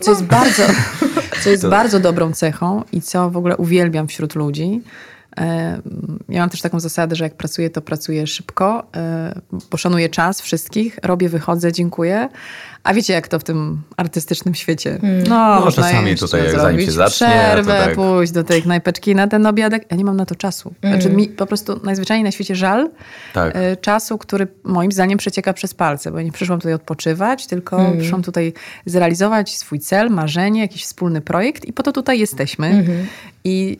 [0.00, 0.62] Co jest, bardzo,
[1.44, 4.82] co jest bardzo dobrą cechą i co w ogóle uwielbiam wśród ludzi,
[6.28, 8.86] ja mam też taką zasadę, że jak pracuję, to pracuję szybko,
[9.70, 12.28] poszanuję czas wszystkich, robię, wychodzę, dziękuję.
[12.82, 14.98] A wiecie, jak to w tym artystycznym świecie?
[15.00, 15.24] Hmm.
[15.28, 17.94] No, no czasami tutaj, jak zanim się zacznie, przerwę, tak...
[17.94, 19.86] pójść do tej knajpeczki na ten obiadek.
[19.90, 20.74] Ja nie mam na to czasu.
[20.80, 21.16] Znaczy hmm.
[21.16, 22.90] mi po prostu najzwyczajniej na świecie żal
[23.32, 23.56] tak.
[23.56, 27.76] E, czasu, który moim zdaniem przecieka przez palce, bo ja nie przyszłam tutaj odpoczywać, tylko
[27.76, 27.98] hmm.
[27.98, 28.52] przyszłam tutaj
[28.86, 32.70] zrealizować swój cel, marzenie, jakiś wspólny projekt i po to tutaj jesteśmy.
[32.70, 33.06] Hmm.
[33.44, 33.78] I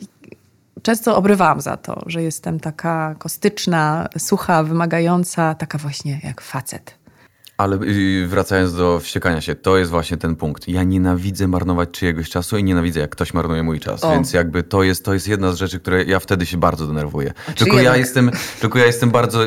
[0.81, 6.97] często obrywałam za to, że jestem taka kostyczna, sucha, wymagająca, taka właśnie jak facet.
[7.57, 10.67] Ale y, wracając do wściekania się, to jest właśnie ten punkt.
[10.67, 14.03] Ja nienawidzę marnować czyjegoś czasu i nienawidzę, jak ktoś marnuje mój czas.
[14.03, 14.11] O.
[14.11, 17.33] Więc jakby to jest, to jest jedna z rzeczy, które ja wtedy się bardzo denerwuję.
[17.55, 19.39] Tylko ja, jestem, tylko ja jestem bardzo,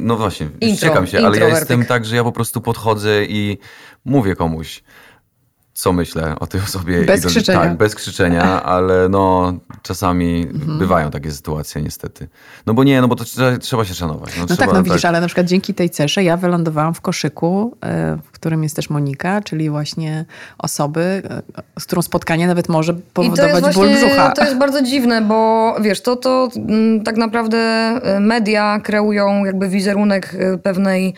[0.00, 3.58] no właśnie, wściekam się, ale ja jestem tak, że ja po prostu podchodzę i
[4.04, 4.82] mówię komuś
[5.74, 7.04] co myślę o tej osobie.
[7.04, 7.60] Bez krzyczenia.
[7.60, 9.52] Tak, bez krzyczenia, ale no
[9.82, 10.78] czasami mhm.
[10.78, 12.28] bywają takie sytuacje niestety.
[12.66, 14.36] No bo nie, no bo to trzeba, trzeba się szanować.
[14.38, 15.08] No, no tak, no widzisz, tak...
[15.08, 18.90] ale na przykład dzięki tej cesze ja wylądowałam w koszyku, e, w którym jest też
[18.90, 20.24] Monika, czyli właśnie
[20.58, 21.22] osoby,
[21.56, 24.30] e, z którą spotkanie nawet może powodować właśnie, ból brzucha.
[24.30, 29.68] To jest bardzo dziwne, bo wiesz, to, to mm, tak naprawdę e, media kreują jakby
[29.68, 31.14] wizerunek pewnej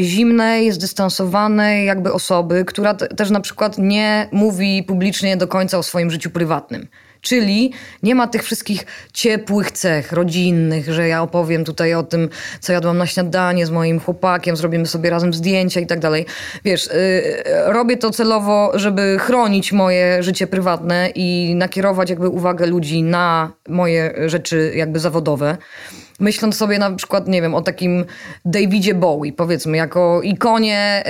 [0.00, 5.82] zimnej, zdystansowanej jakby osoby, która też na przykład przykład nie mówi publicznie do końca o
[5.82, 6.88] swoim życiu prywatnym.
[7.20, 12.28] Czyli nie ma tych wszystkich ciepłych cech rodzinnych, że ja opowiem tutaj o tym,
[12.60, 16.26] co jadłam na śniadanie z moim chłopakiem, zrobimy sobie razem zdjęcia i tak dalej.
[16.64, 23.02] Wiesz, yy, robię to celowo, żeby chronić moje życie prywatne i nakierować jakby uwagę ludzi
[23.02, 25.56] na moje rzeczy jakby zawodowe
[26.20, 28.04] myśląc sobie na przykład, nie wiem, o takim
[28.44, 31.04] Davidzie Bowie, powiedzmy, jako ikonie,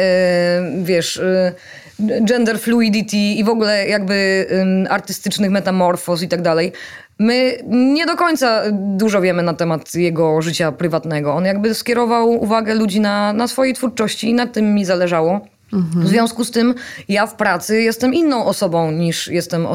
[0.76, 1.53] yy, wiesz, yy,
[2.01, 4.46] gender fluidity i w ogóle jakby
[4.90, 6.72] artystycznych metamorfoz i tak dalej.
[7.18, 11.34] My nie do końca dużo wiemy na temat jego życia prywatnego.
[11.34, 15.40] On jakby skierował uwagę ludzi na, na swojej twórczości i na tym mi zależało.
[15.72, 16.04] Mhm.
[16.04, 16.74] W związku z tym
[17.08, 19.68] ja w pracy jestem inną osobą niż jestem, y,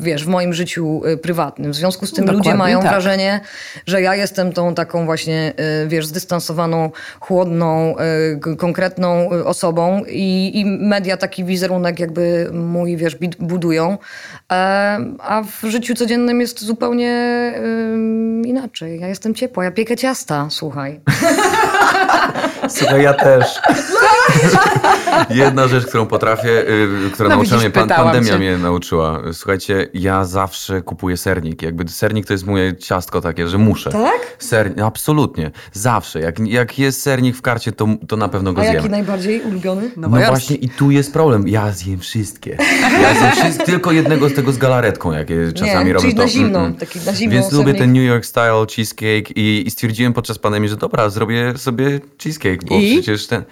[0.00, 1.72] wiesz, w moim życiu y, prywatnym.
[1.72, 2.90] W związku z tym Dokładnie ludzie mają tak.
[2.90, 3.40] wrażenie,
[3.86, 5.52] że ja jestem tą taką właśnie,
[5.84, 7.94] y, wiesz, zdystansowaną, chłodną,
[8.58, 13.98] konkretną osobą i, i media taki wizerunek jakby mój, wiesz, budują.
[14.52, 14.56] E,
[15.18, 17.10] a w życiu codziennym jest zupełnie
[18.44, 19.00] inaczej.
[19.00, 21.00] Ja jestem ciepła, ja piekę ciasta, słuchaj.
[22.70, 23.60] Słuchaj, ja też.
[25.30, 28.38] Jedna rzecz, którą potrafię, yy, która no, nauczyła mnie, pan, pandemia cię.
[28.38, 29.22] mnie nauczyła.
[29.32, 31.62] Słuchajcie, ja zawsze kupuję sernik.
[31.62, 33.90] Jakby sernik to jest moje ciastko takie, że muszę.
[33.90, 34.36] Tak?
[34.38, 35.50] Sernik, absolutnie.
[35.72, 36.20] Zawsze.
[36.20, 38.74] Jak, jak jest sernik w karcie, to, to na pewno go A zjem.
[38.74, 39.90] A jaki najbardziej ulubiony?
[39.96, 41.48] No, no właśnie i tu jest problem.
[41.48, 42.56] Ja zjem wszystkie.
[43.02, 46.22] Ja zjem wszystkie, tylko jednego z tego z galaretką, jak czasami Nie, robię czyli to.
[46.22, 46.80] Na zimno, mm -mm.
[46.80, 47.66] taki na zimno Więc sernik.
[47.66, 52.00] lubię ten New York Style cheesecake i, i stwierdziłem podczas pandemii, że dobra, zrobię sobie
[52.22, 52.92] cheesecake, bo I?
[52.92, 53.42] przecież ten...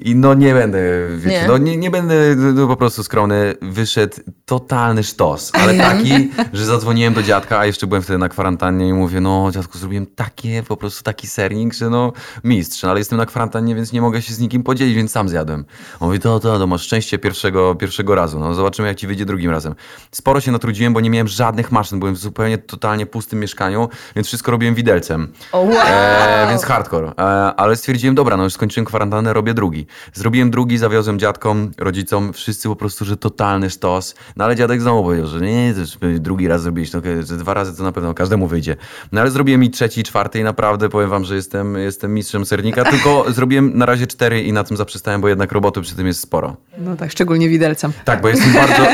[0.00, 0.80] I no nie będę,
[1.16, 1.48] wiecie, nie.
[1.48, 3.54] no nie, nie będę no, po prostu skromny.
[3.62, 8.88] Wyszedł totalny sztos, ale taki, że zadzwoniłem do dziadka, a jeszcze byłem wtedy na kwarantannie
[8.88, 12.12] i mówię, no dziadku, zrobiłem takie, po prostu taki sernik, że no
[12.44, 15.28] mistrz, no, ale jestem na kwarantannie, więc nie mogę się z nikim podzielić, więc sam
[15.28, 15.64] zjadłem.
[16.00, 19.24] On mówi, to, to, to masz szczęście pierwszego, pierwszego razu, no zobaczymy jak ci wyjdzie
[19.24, 19.74] drugim razem.
[20.10, 24.26] Sporo się natrudziłem, bo nie miałem żadnych maszyn, byłem w zupełnie totalnie pustym mieszkaniu, więc
[24.26, 25.32] wszystko robiłem widelcem.
[25.52, 25.86] Oh, wow.
[25.86, 27.12] e, więc hardcore.
[27.18, 27.22] E,
[27.56, 29.83] ale stwierdziłem, dobra, no już skończyłem kwarantannę, robię drugi.
[30.12, 34.14] Zrobiłem drugi, zawiozłem dziadkom, rodzicom, wszyscy po prostu, że totalny sztos.
[34.36, 35.74] No ale dziadek znowu powiedział, że nie,
[36.18, 38.76] drugi raz zrobić, no, że dwa razy to na pewno każdemu wyjdzie.
[39.12, 42.46] No ale zrobiłem i trzeci, i czwarty i naprawdę powiem wam, że jestem, jestem mistrzem
[42.46, 46.06] sernika, tylko zrobiłem na razie cztery i na tym zaprzestałem, bo jednak roboty przy tym
[46.06, 46.56] jest sporo.
[46.78, 47.92] No tak, szczególnie widelcem.
[48.04, 48.84] Tak, bo jestem bardzo...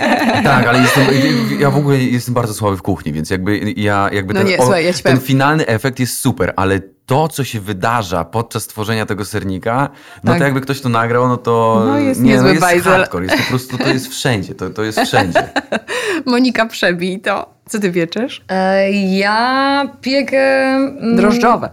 [0.50, 1.04] tak, ale jestem,
[1.58, 4.10] ja w ogóle jestem bardzo słaby w kuchni, więc jakby ja...
[4.12, 7.44] Jakby no ten, nie, o, słuchaj, ja ten finalny efekt jest super, ale to, co
[7.44, 9.88] się wydarza podczas tworzenia tego sernika,
[10.24, 10.38] no tak.
[10.38, 12.92] to jakby ktoś to nagrał, no to no jest nie, niezły no jest bajzel.
[12.92, 15.48] hardcore, jest po prostu, to jest wszędzie, to, to jest wszędzie.
[16.26, 17.54] Monika, przebij to.
[17.68, 18.44] Co ty wieczesz?
[18.48, 20.38] E, ja piekę...
[20.76, 21.70] Mm, Drożdżowe.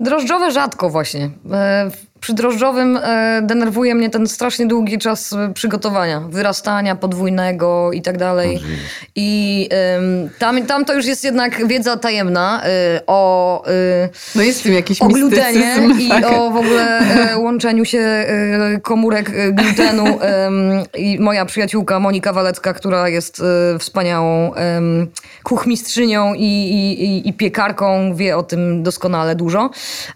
[0.00, 1.30] Drożdżowe rzadko właśnie.
[1.52, 1.90] E,
[2.20, 8.18] przy drożdżowym e, denerwuje mnie ten strasznie długi czas e, przygotowania, wyrastania podwójnego i tak
[8.18, 8.60] dalej.
[9.16, 9.68] I
[10.38, 13.64] tam, tam to już jest jednak wiedza tajemna e, o,
[14.34, 16.24] no jest tym jakiś o glutenie i tak.
[16.24, 17.00] o w ogóle
[17.36, 18.26] łączeniu się
[18.82, 20.04] komórek glutenu.
[20.98, 23.42] I moja przyjaciółka Monika Walecka, która jest
[23.78, 24.52] wspaniałą
[25.42, 29.70] kuchmistrzynią i, i, i piekarką, wie o tym doskonale dużo.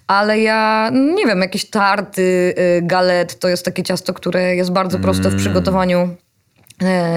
[0.07, 4.73] Ale ja nie wiem, jakieś tar tarty, y, galet to jest takie ciasto, które jest
[4.73, 5.39] bardzo proste w mm.
[5.39, 6.24] przygotowaniu e,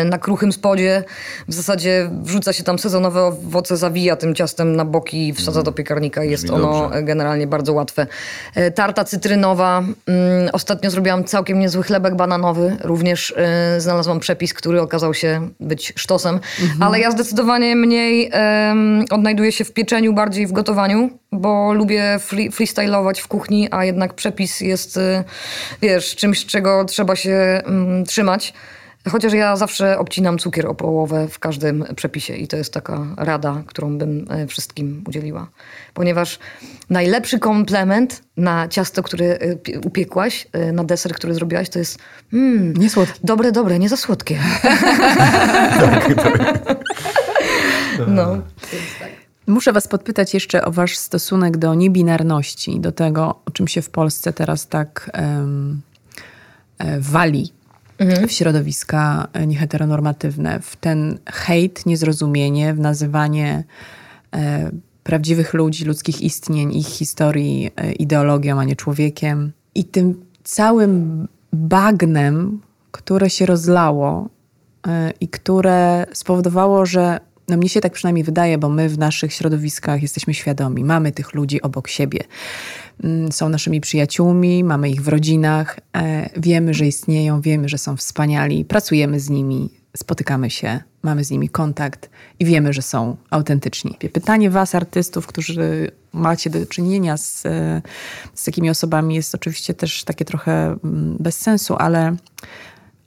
[0.05, 1.03] na kruchym spodzie.
[1.47, 5.71] W zasadzie wrzuca się tam sezonowe owoce, zawija tym ciastem na boki i wsadza do
[5.71, 7.03] piekarnika i jest ono dobrze.
[7.03, 8.07] generalnie bardzo łatwe.
[8.55, 9.77] E, tarta cytrynowa.
[9.79, 12.77] Mm, ostatnio zrobiłam całkiem niezły chlebek bananowy.
[12.83, 16.39] Również e, znalazłam przepis, który okazał się być sztosem.
[16.61, 16.83] Mhm.
[16.83, 22.51] Ale ja zdecydowanie mniej um, odnajduję się w pieczeniu, bardziej w gotowaniu bo lubię free,
[22.51, 24.99] freestylować w kuchni, a jednak przepis jest,
[25.81, 28.53] wiesz, czymś, czego trzeba się um, trzymać.
[29.09, 33.63] Chociaż ja zawsze obcinam cukier o połowę w każdym przepisie i to jest taka rada,
[33.67, 35.47] którą bym e, wszystkim udzieliła.
[35.93, 36.39] Ponieważ
[36.89, 41.99] najlepszy komplement na ciasto, które e, upiekłaś, e, na deser, który zrobiłaś, to jest
[42.33, 43.19] mm, nie słodkie.
[43.23, 44.39] dobre, dobre, nie za słodkie.
[48.07, 48.33] no,
[48.71, 49.09] więc tak.
[49.47, 53.89] Muszę Was podpytać jeszcze o Wasz stosunek do niebinarności, do tego, o czym się w
[53.89, 55.81] Polsce teraz tak um,
[56.99, 57.56] wali
[57.97, 58.27] mhm.
[58.27, 63.63] w środowiska e, nieheteronormatywne, w ten hejt, niezrozumienie, w nazywanie
[64.35, 64.71] e,
[65.03, 69.51] prawdziwych ludzi, ludzkich istnień, ich historii e, ideologią, a nie człowiekiem.
[69.75, 74.29] I tym całym bagnem, które się rozlało
[74.87, 79.33] e, i które spowodowało, że no mnie się tak przynajmniej wydaje, bo my w naszych
[79.33, 82.23] środowiskach jesteśmy świadomi, mamy tych ludzi obok siebie.
[83.03, 87.97] Mm, są naszymi przyjaciółmi, mamy ich w rodzinach, e, wiemy, że istnieją, wiemy, że są
[87.97, 93.97] wspaniali, pracujemy z nimi, spotykamy się, mamy z nimi kontakt i wiemy, że są autentyczni.
[94.13, 97.81] Pytanie Was, artystów, którzy macie do czynienia z, e,
[98.33, 102.15] z takimi osobami, jest oczywiście też takie trochę mm, bez sensu, ale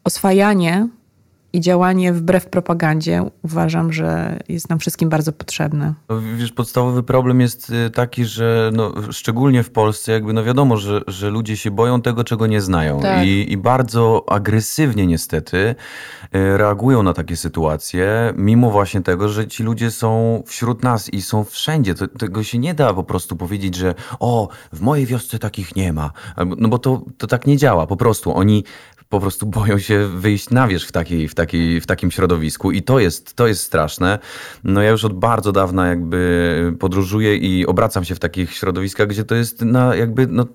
[0.05, 0.89] oswajanie
[1.53, 5.95] i działanie wbrew propagandzie uważam, że jest nam wszystkim bardzo potrzebne.
[6.09, 10.77] No, wiesz, podstawowy problem jest y, taki, że no, szczególnie w Polsce jakby no wiadomo,
[10.77, 13.27] że, że ludzie się boją tego, czego nie znają tak.
[13.27, 15.75] I, i bardzo agresywnie niestety y,
[16.33, 21.45] reagują na takie sytuacje, mimo właśnie tego, że ci ludzie są wśród nas i są
[21.45, 21.95] wszędzie.
[21.95, 25.93] To, tego się nie da po prostu powiedzieć, że o, w mojej wiosce takich nie
[25.93, 26.11] ma.
[26.59, 27.87] No bo to, to tak nie działa.
[27.87, 28.65] Po prostu oni
[29.11, 32.73] po prostu boją się wyjść na wierzch w, takiej, w, takiej, w takim środowisku.
[32.73, 34.19] I to jest, to jest straszne.
[34.65, 39.25] No ja już od bardzo dawna jakby podróżuję i obracam się w takich środowiskach, gdzie
[39.25, 40.47] to jest na jakby, no,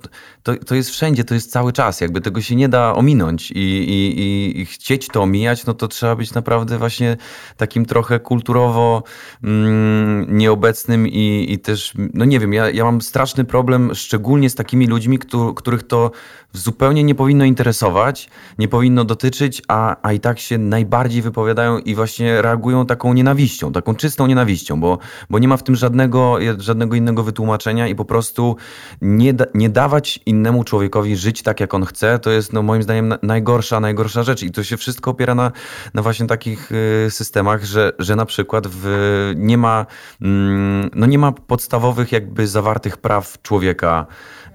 [0.43, 3.51] to, to jest wszędzie, to jest cały czas, jakby tego się nie da ominąć.
[3.51, 7.18] I, i, i chcieć to omijać, no to trzeba być naprawdę właśnie
[7.58, 9.03] takim trochę kulturowo
[9.43, 14.56] mm, nieobecnym i, i też, no nie wiem, ja, ja mam straszny problem szczególnie z
[14.56, 15.20] takimi ludźmi,
[15.56, 16.12] których to
[16.58, 21.95] zupełnie nie powinno interesować, nie powinno dotyczyć, a, a i tak się najbardziej wypowiadają i
[21.95, 24.97] właśnie reagują taką nienawiścią, taką czystą nienawiścią, bo,
[25.30, 28.56] bo nie ma w tym żadnego, żadnego innego wytłumaczenia i po prostu
[29.01, 32.84] nie, da, nie dawać innemu człowiekowi żyć tak, jak on chce, to jest no, moim
[32.84, 34.43] zdaniem najgorsza, najgorsza rzecz.
[34.43, 35.51] I to się wszystko opiera na,
[35.93, 39.86] na właśnie takich y, systemach, że, że na przykład w, nie, ma,
[40.22, 44.08] mm, no nie ma podstawowych jakby zawartych praw człowieka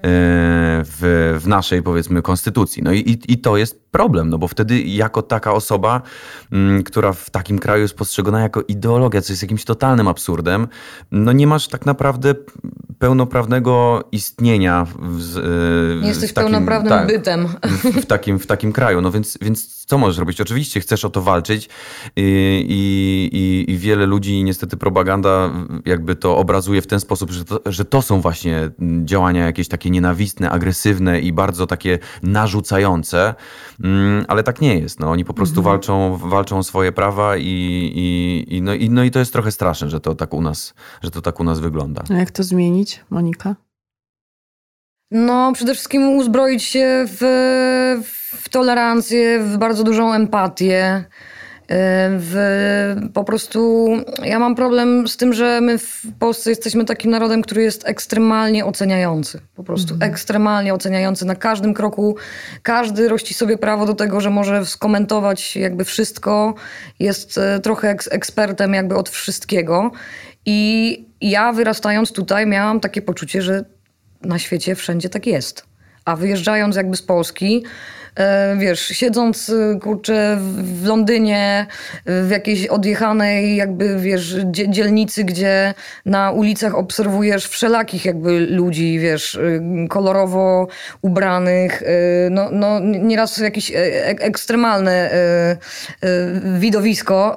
[0.03, 2.83] w, w naszej, powiedzmy, konstytucji.
[2.83, 6.01] No i, i to jest problem, no bo wtedy jako taka osoba,
[6.51, 10.67] mm, która w takim kraju jest postrzegana jako ideologia, co jest jakimś totalnym absurdem,
[11.11, 12.35] no nie masz tak naprawdę
[12.99, 14.87] pełnoprawnego istnienia.
[14.99, 15.35] W,
[16.01, 17.47] nie jesteś takim, pełnoprawnym tak, bytem.
[17.63, 20.41] W, w, takim, w takim kraju, no więc, więc co możesz robić?
[20.41, 21.69] Oczywiście chcesz o to walczyć
[22.15, 25.51] i, i, i wiele ludzi, niestety propaganda
[25.85, 28.69] jakby to obrazuje w ten sposób, że to, że to są właśnie
[29.03, 33.35] działania jakieś takie nienawistne, agresywne i bardzo takie narzucające,
[33.83, 34.99] mm, ale tak nie jest.
[34.99, 35.73] No, oni po prostu mhm.
[35.73, 37.43] walczą, walczą o swoje prawa i,
[37.95, 40.73] i, i, no, i, no i to jest trochę straszne, że to tak u nas,
[41.03, 42.03] że to tak u nas wygląda.
[42.09, 43.55] A jak to zmienić, Monika?
[45.11, 47.19] No, przede wszystkim uzbroić się w,
[48.35, 51.05] w tolerancję, w bardzo dużą empatię.
[52.19, 52.35] W,
[53.13, 53.87] po prostu
[54.23, 58.65] ja mam problem z tym, że my w Polsce jesteśmy takim narodem, który jest ekstremalnie
[58.65, 59.41] oceniający.
[59.55, 60.11] Po prostu mhm.
[60.11, 62.15] ekstremalnie oceniający na każdym kroku.
[62.63, 66.53] Każdy rości sobie prawo do tego, że może skomentować jakby wszystko.
[66.99, 69.91] Jest e, trochę ekspertem jakby od wszystkiego.
[70.45, 73.65] I ja wyrastając tutaj miałam takie poczucie, że
[74.21, 75.65] na świecie wszędzie tak jest.
[76.05, 77.63] A wyjeżdżając jakby z Polski,
[78.57, 81.65] wiesz, siedząc e, kurczę w Londynie,
[82.05, 85.73] w jakiejś odjechanej jakby, wiesz, dzielnicy, gdzie
[86.05, 90.67] na ulicach obserwujesz wszelakich jakby ludzi, wiesz, e, kolorowo
[91.01, 91.83] ubranych,
[92.31, 93.71] no, no nieraz jakieś
[94.05, 95.11] ekstremalne
[96.59, 97.35] widowisko,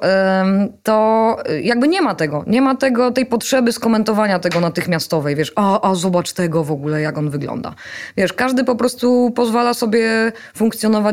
[0.83, 2.43] to jakby nie ma tego.
[2.47, 7.01] Nie ma tego, tej potrzeby skomentowania tego natychmiastowej, wiesz, a, a zobacz tego w ogóle,
[7.01, 7.75] jak on wygląda.
[8.17, 10.64] Wiesz, każdy po prostu pozwala sobie funkcjonować,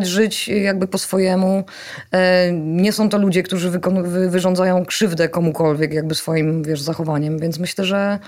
[0.06, 1.64] żyć jakby po swojemu.
[2.12, 3.80] E, nie są to ludzie, którzy wy
[4.28, 8.18] wyrządzają krzywdę komukolwiek jakby swoim, wiesz, zachowaniem, więc myślę, że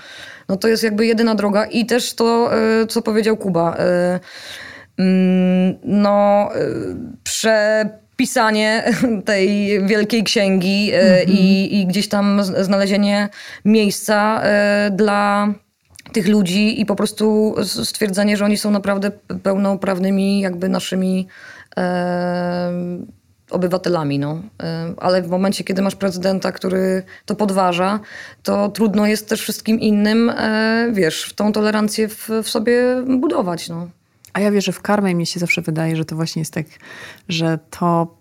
[0.49, 3.75] no to jest jakby jedyna droga i też to, e, co powiedział Kuba.
[3.77, 4.19] E,
[4.97, 6.49] mm, no,
[7.23, 8.83] przepisanie
[9.25, 11.29] tej wielkiej księgi mm -hmm.
[11.29, 13.29] i, i, gdzieś tam znalezienie
[13.65, 14.41] miejsca
[14.91, 15.47] dla
[16.15, 19.11] tych ludzi i po prostu stwierdzenie, że oni są naprawdę
[19.43, 21.27] pełnoprawnymi jakby naszymi
[21.77, 22.71] e,
[23.49, 24.19] obywatelami.
[24.19, 24.41] No.
[24.63, 27.99] E, ale w momencie, kiedy masz prezydenta, który to podważa,
[28.43, 33.69] to trudno jest też wszystkim innym, e, wiesz, tą tolerancję w, w sobie budować.
[33.69, 33.87] No.
[34.33, 36.65] A ja wierzę w karmę i mi się zawsze wydaje, że to właśnie jest tak,
[37.29, 38.15] że to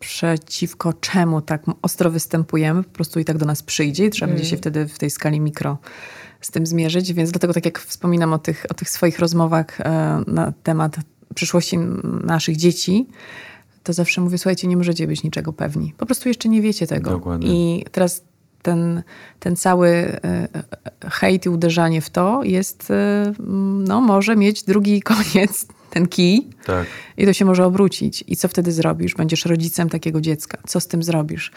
[0.00, 4.36] przeciwko czemu tak ostro występujemy, po prostu i tak do nas przyjdzie i trzeba mm.
[4.36, 5.78] będzie się wtedy w tej skali mikro
[6.40, 10.22] z tym zmierzyć, więc dlatego tak jak wspominam o tych, o tych swoich rozmowach e,
[10.26, 10.96] na temat
[11.34, 11.78] przyszłości
[12.24, 13.06] naszych dzieci,
[13.82, 15.94] to zawsze mówię, słuchajcie, nie możecie być niczego pewni.
[15.98, 17.10] Po prostu jeszcze nie wiecie tego.
[17.10, 17.78] Dokładnie.
[17.78, 18.22] I teraz
[18.62, 19.02] ten,
[19.40, 20.48] ten cały e,
[21.10, 23.32] hejt i uderzanie w to jest, e,
[23.86, 26.86] no może mieć drugi koniec ten kij tak.
[27.16, 28.24] i to się może obrócić.
[28.26, 29.14] I co wtedy zrobisz?
[29.14, 30.58] Będziesz rodzicem takiego dziecka.
[30.66, 31.52] Co z tym zrobisz?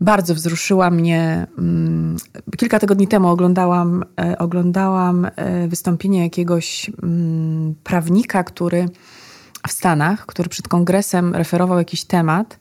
[0.00, 1.46] Bardzo wzruszyła mnie.
[1.58, 2.16] Mm,
[2.56, 8.88] kilka tygodni temu oglądałam, e, oglądałam e, wystąpienie jakiegoś mm, prawnika, który
[9.68, 12.58] w Stanach, który przed kongresem referował jakiś temat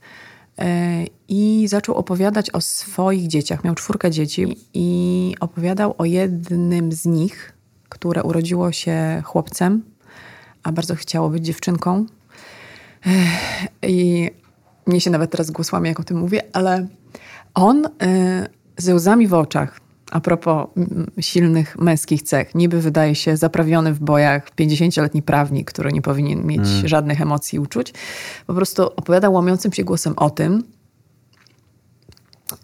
[0.59, 3.63] e, i zaczął opowiadać o swoich dzieciach.
[3.63, 7.53] Miał czwórkę dzieci i opowiadał o jednym z nich,
[7.89, 9.83] które urodziło się chłopcem,
[10.63, 12.05] a bardzo chciało być dziewczynką.
[13.83, 14.31] I
[14.87, 16.87] mnie się nawet teraz głos łamie, jak o tym mówię, ale
[17.53, 17.89] on y,
[18.77, 19.79] ze łzami w oczach,
[20.11, 20.67] a propos
[21.19, 26.67] silnych męskich cech, niby wydaje się zaprawiony w bojach 50-letni prawnik, który nie powinien mieć
[26.67, 26.87] mm.
[26.87, 27.93] żadnych emocji i uczuć,
[28.47, 30.63] po prostu opowiada łamiącym się głosem o tym,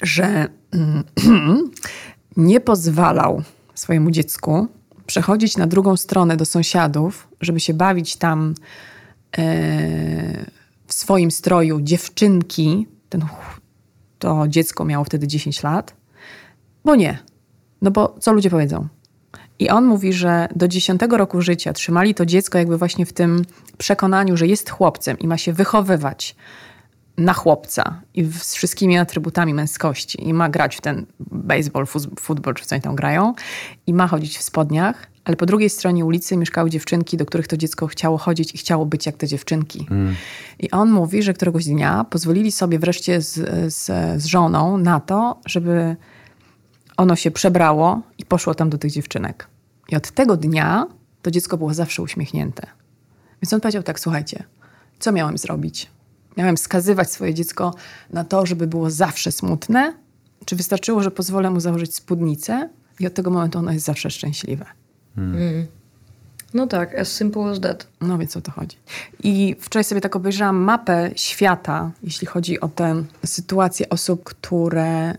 [0.01, 0.47] że
[2.37, 3.43] nie pozwalał
[3.75, 4.67] swojemu dziecku
[5.09, 8.53] przechodzić na drugą stronę do sąsiadów, żeby się bawić tam
[9.37, 9.43] e,
[10.87, 13.25] w swoim stroju dziewczynki, ten,
[14.19, 15.93] to dziecko miało wtedy 10 lat,
[16.85, 17.19] bo nie.
[17.81, 18.87] No bo co ludzie powiedzą?
[19.59, 23.45] I on mówi, że do 10 roku życia trzymali to dziecko jakby właśnie w tym
[23.77, 26.35] przekonaniu, że jest chłopcem i ma się wychowywać
[27.19, 31.85] na chłopca i z wszystkimi atrybutami męskości i ma grać w ten baseball,
[32.19, 33.33] futbol, czy w co oni tam grają
[33.87, 37.57] i ma chodzić w spodniach, ale po drugiej stronie ulicy mieszkały dziewczynki, do których to
[37.57, 39.87] dziecko chciało chodzić i chciało być jak te dziewczynki.
[39.91, 40.15] Mm.
[40.59, 43.33] I on mówi, że któregoś dnia pozwolili sobie wreszcie z,
[43.73, 43.85] z,
[44.21, 45.95] z żoną na to, żeby
[46.97, 49.47] ono się przebrało i poszło tam do tych dziewczynek.
[49.89, 50.87] I od tego dnia
[51.21, 52.67] to dziecko było zawsze uśmiechnięte.
[53.41, 54.43] Więc on powiedział tak, słuchajcie,
[54.99, 55.89] co miałem zrobić?
[56.37, 57.73] Miałem skazywać swoje dziecko
[58.09, 59.93] na to, żeby było zawsze smutne?
[60.45, 62.69] Czy wystarczyło, że pozwolę mu założyć spódnicę
[62.99, 64.65] i od tego momentu ono jest zawsze szczęśliwe?
[65.15, 65.41] Hmm.
[65.41, 65.67] Mm.
[66.53, 67.87] No tak, as simple as that.
[68.01, 68.77] No więc o to chodzi.
[69.23, 75.15] I wczoraj sobie tak obejrzałam mapę świata, jeśli chodzi o tę sytuację osób, które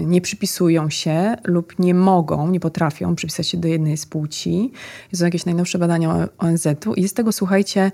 [0.00, 4.72] nie przypisują się lub nie mogą, nie potrafią przypisać się do jednej z płci.
[5.14, 7.92] Są jakieś najnowsze badania ONZ-u i z tego, słuchajcie,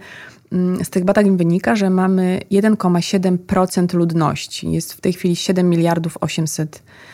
[0.52, 4.72] mm, z tych badań wynika, że mamy 1,7% ludności.
[4.72, 7.13] Jest w tej chwili 7 miliardów 800 milionów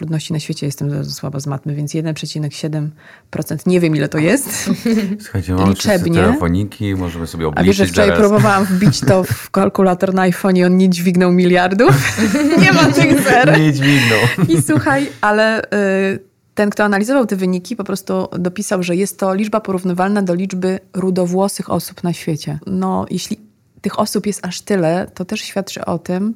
[0.00, 4.70] ludności na świecie, jestem słaba z matmy, więc 1,7%, nie wiem ile to jest.
[5.24, 6.20] Słuchajcie, mamy Liczebnie.
[6.20, 8.20] telefoniki, możemy sobie obliczyć A wiesz, że wczoraj zaraz.
[8.20, 12.18] próbowałam wbić to w kalkulator na iPhone i on nie dźwignął miliardów.
[12.62, 13.60] nie ma tych zer.
[13.60, 14.18] Nie dźwignął.
[14.48, 19.34] I słuchaj, ale y, ten, kto analizował te wyniki, po prostu dopisał, że jest to
[19.34, 22.58] liczba porównywalna do liczby rudowłosych osób na świecie.
[22.66, 23.40] No, jeśli
[23.80, 26.34] tych osób jest aż tyle, to też świadczy o tym,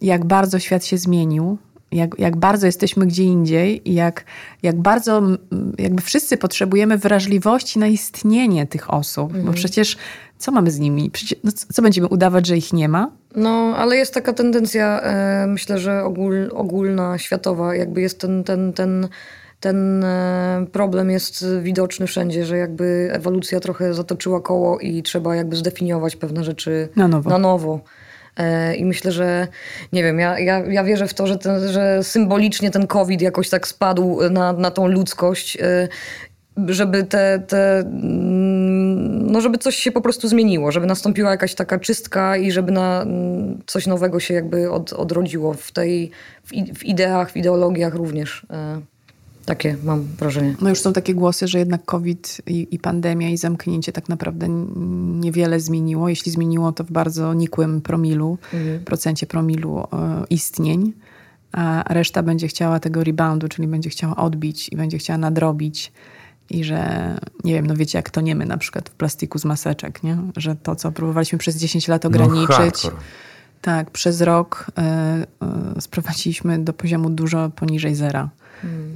[0.00, 1.58] jak bardzo świat się zmienił,
[1.94, 4.24] jak, jak bardzo jesteśmy gdzie indziej i jak,
[4.62, 5.22] jak bardzo
[5.78, 9.46] jakby wszyscy potrzebujemy wrażliwości na istnienie tych osób, mhm.
[9.46, 9.96] bo przecież
[10.38, 11.10] co mamy z nimi?
[11.10, 13.10] Przecież, no co, będziemy udawać, że ich nie ma?
[13.36, 18.72] No, ale jest taka tendencja, e, myślę, że ogól, ogólna, światowa, jakby jest ten, ten,
[18.72, 19.08] ten
[19.60, 25.56] ten e, problem jest widoczny wszędzie, że jakby ewolucja trochę zatoczyła koło i trzeba jakby
[25.56, 27.30] zdefiniować pewne rzeczy na nowo.
[27.30, 27.80] Na nowo.
[28.36, 29.48] E, I myślę, że
[29.92, 33.48] nie wiem, ja, ja, ja wierzę w to, że, ten, że symbolicznie ten COVID jakoś
[33.48, 35.88] tak spadł na, na tą ludzkość e,
[36.66, 41.78] żeby te, te, mm, no żeby coś się po prostu zmieniło, żeby nastąpiła jakaś taka
[41.78, 46.10] czystka i żeby na mm, coś nowego się jakby od, odrodziło w tej,
[46.44, 48.46] w, w ideach, w ideologiach również.
[49.46, 50.56] Takie mam wrażenie.
[50.60, 54.48] No już są takie głosy, że jednak COVID i, i, pandemia i zamknięcie tak naprawdę
[55.20, 56.08] niewiele zmieniło.
[56.08, 58.84] Jeśli zmieniło, to w bardzo nikłym promilu, mhm.
[58.84, 60.92] procencie promilu e, istnień.
[61.52, 65.92] A reszta będzie chciała tego reboundu, czyli będzie chciała odbić i będzie chciała nadrobić
[66.50, 67.14] i że,
[67.44, 70.18] nie wiem, no wiecie, jak to nie my na przykład w plastiku z maseczek, nie?
[70.36, 72.90] Że to, co próbowaliśmy przez 10 lat no, ograniczyć, no,
[73.60, 78.30] tak, przez rok y, y, sprowadziliśmy do poziomu dużo poniżej zera.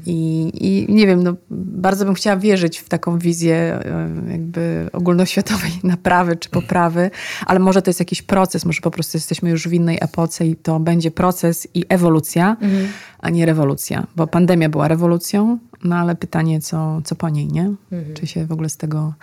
[0.07, 5.71] I, I, nie wiem, no, bardzo bym chciała wierzyć w taką wizję e, jakby ogólnoświatowej
[5.85, 7.11] naprawy czy poprawy,
[7.47, 10.57] ale może to jest jakiś proces, może po prostu jesteśmy już w innej epoce i
[10.57, 12.89] to będzie proces i ewolucja, mhm.
[13.19, 14.07] a nie rewolucja.
[14.17, 17.75] Bo pandemia była rewolucją, no ale pytanie, co, co po niej, nie?
[17.93, 18.15] Mhm.
[18.15, 19.15] Czy się w ogóle z tego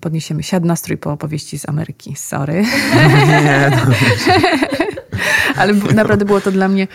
[0.00, 0.42] podniesiemy?
[0.42, 2.64] Siadł nastrój po opowieści z Ameryki, sorry.
[3.28, 3.94] Nie, no.
[5.56, 6.88] Ale naprawdę było to dla mnie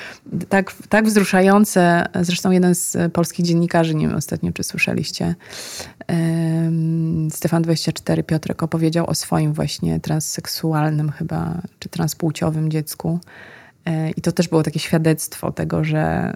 [0.50, 2.06] tak, tak wzruszające.
[2.22, 5.36] Zresztą jeden z polskich dziennikarzy, nie wiem ostatnio czy słyszeliście,
[7.30, 13.20] Stefan24 Piotrek opowiedział o swoim właśnie transseksualnym chyba, czy transpłciowym dziecku.
[13.86, 16.34] E, I to też było takie świadectwo tego, że,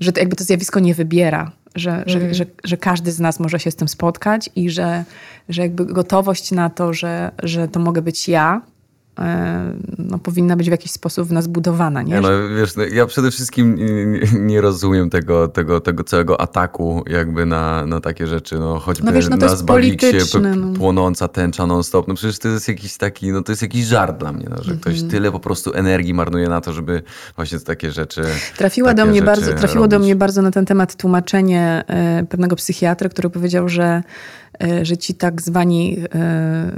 [0.00, 2.04] że to jakby to zjawisko nie wybiera, że, mm.
[2.08, 2.34] że, mhm.
[2.34, 5.04] że, że, każdy z nas może się z tym spotkać i że,
[5.48, 8.62] że jakby gotowość na to, że, że to mogę być ja,
[9.98, 12.02] no, powinna być w jakiś sposób w nas budowana.
[12.02, 12.20] Nie?
[12.20, 13.76] no, wiesz, no, ja przede wszystkim
[14.46, 18.58] nie, rozumiem tego, tego, tego całego ataku jakby na, na takie rzeczy.
[18.58, 20.06] No, choćby no, wiesz, no, na Zbaliksie
[20.56, 20.78] no.
[20.78, 22.08] płonąca tęcza non-stop.
[22.08, 24.74] No przecież to jest jakiś taki, no to jest jakiś żart dla mnie, no, że
[24.74, 25.10] ktoś -hmm.
[25.10, 27.02] tyle po prostu energii marnuje na to, żeby
[27.36, 28.22] właśnie takie rzeczy
[28.56, 29.90] Trafiła takie do mnie bardzo, Trafiło robić.
[29.90, 34.02] do mnie bardzo na ten temat tłumaczenie e, pewnego psychiatry, który powiedział, że
[34.49, 34.49] E,
[34.82, 36.70] że ci tak zwani e,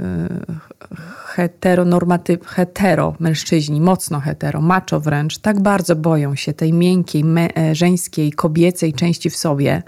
[1.25, 7.75] heteronormatyw, hetero mężczyźni, mocno hetero, macho wręcz, tak bardzo boją się tej miękkiej, me, e,
[7.75, 9.83] żeńskiej, kobiecej części w sobie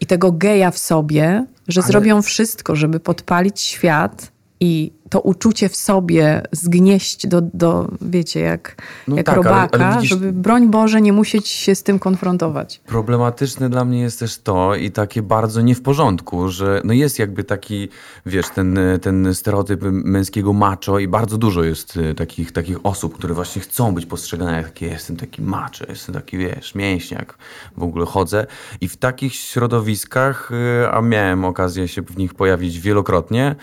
[0.00, 1.88] i tego geja w sobie, że Ale...
[1.88, 8.82] zrobią wszystko, żeby podpalić świat i to uczucie w sobie zgnieść do, do wiecie, jak,
[9.08, 11.98] no jak tak, robaka, ale, ale widzisz, żeby broń Boże nie musieć się z tym
[11.98, 12.80] konfrontować.
[12.86, 17.18] Problematyczne dla mnie jest też to i takie bardzo nie w porządku, że no jest
[17.18, 17.88] jakby taki,
[18.26, 23.34] wiesz, ten, ten stereotyp męskiego macho i bardzo dużo jest y, takich, takich osób, które
[23.34, 27.38] właśnie chcą być postrzegane jak takie, jestem taki macho, jestem taki, wiesz, mięśniak,
[27.76, 28.46] w ogóle chodzę
[28.80, 30.50] i w takich środowiskach,
[30.82, 33.56] y, a miałem okazję się w nich pojawić wielokrotnie,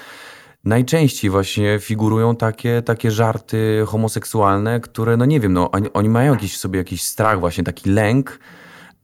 [0.63, 6.33] najczęściej właśnie figurują takie, takie żarty homoseksualne, które, no nie wiem, no oni, oni mają
[6.33, 8.39] jakiś w sobie jakiś strach, właśnie taki lęk,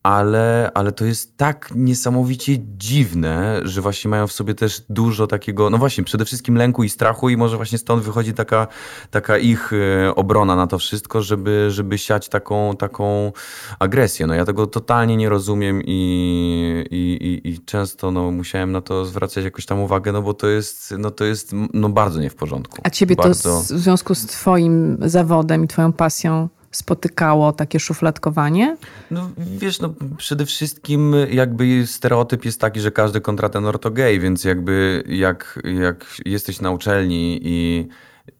[0.04, 5.70] ale, ale to jest tak niesamowicie dziwne, że właśnie mają w sobie też dużo takiego,
[5.70, 8.68] no właśnie, przede wszystkim lęku i strachu i może właśnie stąd wychodzi taka,
[9.12, 13.32] taka ich e, obrona na to wszystko, żeby, żeby siać taką, taką
[13.80, 14.28] agresję.
[14.28, 19.06] No ja tego totalnie nie rozumiem i, i, i, i często no, musiałem na to
[19.06, 22.36] zwracać jakoś tam uwagę, no bo to jest, no, to jest no, bardzo nie w
[22.36, 22.78] porządku.
[22.84, 23.50] A ciebie bardzo...
[23.50, 28.78] to w związku z twoim zawodem i twoją pasją spotykało takie szufladkowanie?
[29.12, 34.44] No wiesz, no przede wszystkim jakby stereotyp jest taki, że każdy kontratenor to gej, więc
[34.44, 37.88] jakby jak, jak jesteś na uczelni i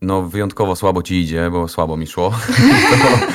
[0.02, 2.32] no wyjątkowo słabo ci idzie, bo słabo mi szło,
[2.90, 3.28] to,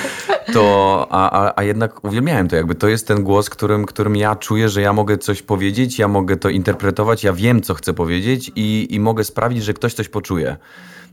[0.53, 4.37] to a, a, a jednak uwielbiałem to, jakby to jest ten głos, którym, którym ja
[4.37, 8.53] czuję, że ja mogę coś powiedzieć, ja mogę to interpretować, ja wiem, co chcę powiedzieć
[8.57, 10.57] i, i mogę sprawić, że ktoś coś poczuje.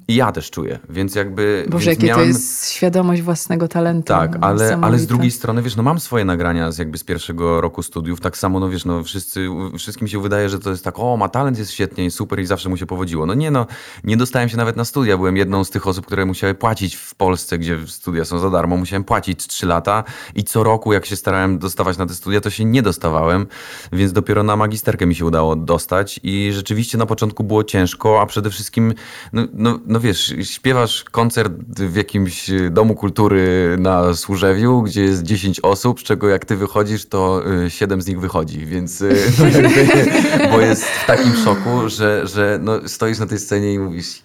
[0.08, 1.66] I ja też czuję, więc jakby...
[1.70, 2.24] Boże, więc jakie miałem...
[2.24, 4.08] to jest świadomość własnego talentu.
[4.08, 7.62] Tak, ale, ale z drugiej strony, wiesz, no mam swoje nagrania z jakby z pierwszego
[7.62, 11.00] roku studiów, tak samo, no wiesz, no wszyscy, wszystkim się wydaje, że to jest tak,
[11.00, 13.26] o, ma talent, jest świetnie i super i zawsze mu się powodziło.
[13.26, 13.68] No nie, no,
[14.04, 17.16] nie dostałem się nawet na studia, byłem jedną z tych osób, które musiały płacić w
[17.16, 20.04] Polsce, gdzie studia są za darmo, musiałem płacić trzy lata.
[20.36, 23.48] I co roku, jak się starałem dostawać na te studia, to się nie dostawałem,
[23.92, 26.20] więc dopiero na magisterkę mi się udało dostać.
[26.24, 28.94] I rzeczywiście na początku było ciężko, a przede wszystkim,
[29.34, 35.60] no, no, no wiesz, śpiewasz koncert w jakimś domu kultury na Służewiu, gdzie jest 10
[35.60, 39.04] osób, z czego jak ty wychodzisz, to 7 y, z nich wychodzi, więc
[39.40, 44.22] no bo jest w takim szoku, że, że no, stoisz na tej scenie i mówisz,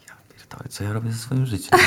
[0.68, 1.78] co ja robię ze swoim życiem?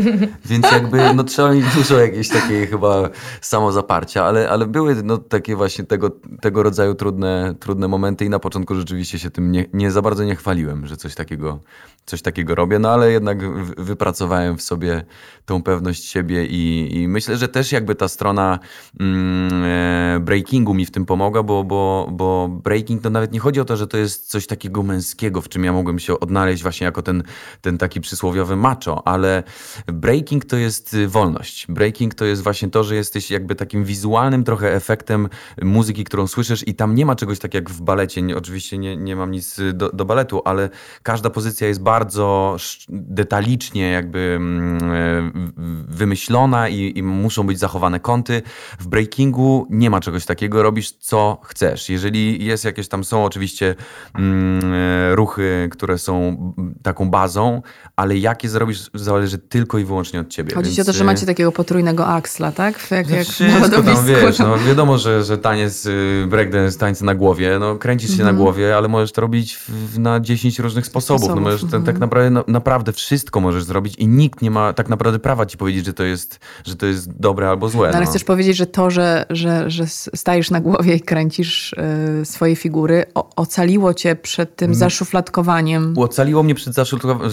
[0.44, 3.10] Więc jakby no, trzeba mieć dużo jakiejś takiej chyba
[3.40, 6.10] samozaparcia, ale, ale były no, takie właśnie tego,
[6.40, 10.24] tego rodzaju trudne, trudne momenty i na początku rzeczywiście się tym nie, nie za bardzo
[10.24, 11.60] nie chwaliłem, że coś takiego,
[12.06, 13.38] coś takiego robię, no ale jednak
[13.78, 15.04] wypracowałem w sobie
[15.46, 18.58] tą pewność siebie i, i myślę, że też jakby ta strona
[19.00, 23.60] mm, e, breakingu mi w tym pomogła, bo, bo, bo breaking to nawet nie chodzi
[23.60, 26.84] o to, że to jest coś takiego męskiego, w czym ja mogłem się odnaleźć właśnie
[26.84, 27.22] jako ten,
[27.60, 29.42] ten taki przysłowiowy macho, ale
[29.86, 31.66] breaking to jest y, wolność.
[31.68, 35.28] Breaking to jest właśnie to, że jesteś jakby takim wizualnym trochę efektem
[35.62, 38.22] muzyki, którą słyszysz i tam nie ma czegoś tak jak w balecie.
[38.36, 40.70] Oczywiście nie, nie mam nic do, do baletu, ale
[41.02, 42.56] każda pozycja jest bardzo
[42.88, 45.30] detalicznie jakby mm, e,
[45.88, 48.42] wymyślona i, i muszą być zachowane kąty.
[48.78, 51.88] W breakingu nie ma czegoś takiego, robisz co chcesz.
[51.88, 53.74] Jeżeli jest jakieś tam, są oczywiście
[54.14, 54.62] mm,
[55.14, 56.36] ruchy, które są
[56.82, 57.62] taką bazą,
[57.96, 60.54] ale jakie zrobisz zależy tylko i wyłącznie od ciebie.
[60.54, 60.88] Chodzi więc...
[60.88, 62.90] o to, że macie y, takiego potrójnego aksla, tak?
[62.90, 67.56] Jak, jak Wszystko tam, wiesz, no, wiadomo, że, że taniec, y, breakdance, tańce na głowie,
[67.60, 68.44] no kręcisz się mm na mhm.
[68.44, 71.20] głowie, ale możesz to robić w, na 10 różnych sposobów.
[71.20, 71.44] sposobów.
[71.44, 71.86] No, możesz mm -hmm.
[71.86, 75.56] tak naprawdę, no, naprawdę wszystko możesz zrobić i nikt nie ma tak naprawdę prawa ci
[75.56, 77.88] powiedzieć, że to jest, że to jest dobre albo złe.
[77.88, 78.10] No, ale no.
[78.10, 83.04] chcesz powiedzieć, że to, że, że, że stajesz na głowie i kręcisz y, swoje figury,
[83.14, 84.78] o, ocaliło cię przed tym mm.
[84.78, 85.94] zaszufladkowaniem?
[85.98, 87.30] Ocaliło mnie przed zaszufladkowaniem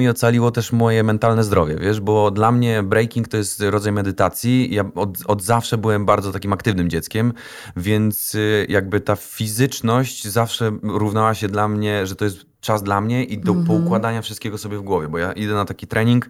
[0.00, 4.74] i ocaliło też moje mentalne zdrowie, wiesz, bo dla mnie breaking to jest rodzaj medytacji.
[4.74, 7.32] Ja od, od zawsze byłem bardzo takim aktywnym dzieckiem,
[7.76, 13.00] więc y, jakby ta fizyczność zawsze równała się dla mnie, że to jest czas dla
[13.00, 13.66] mnie i do mm -hmm.
[13.66, 16.26] poukładania wszystkiego sobie w głowie, bo ja idę na taki trening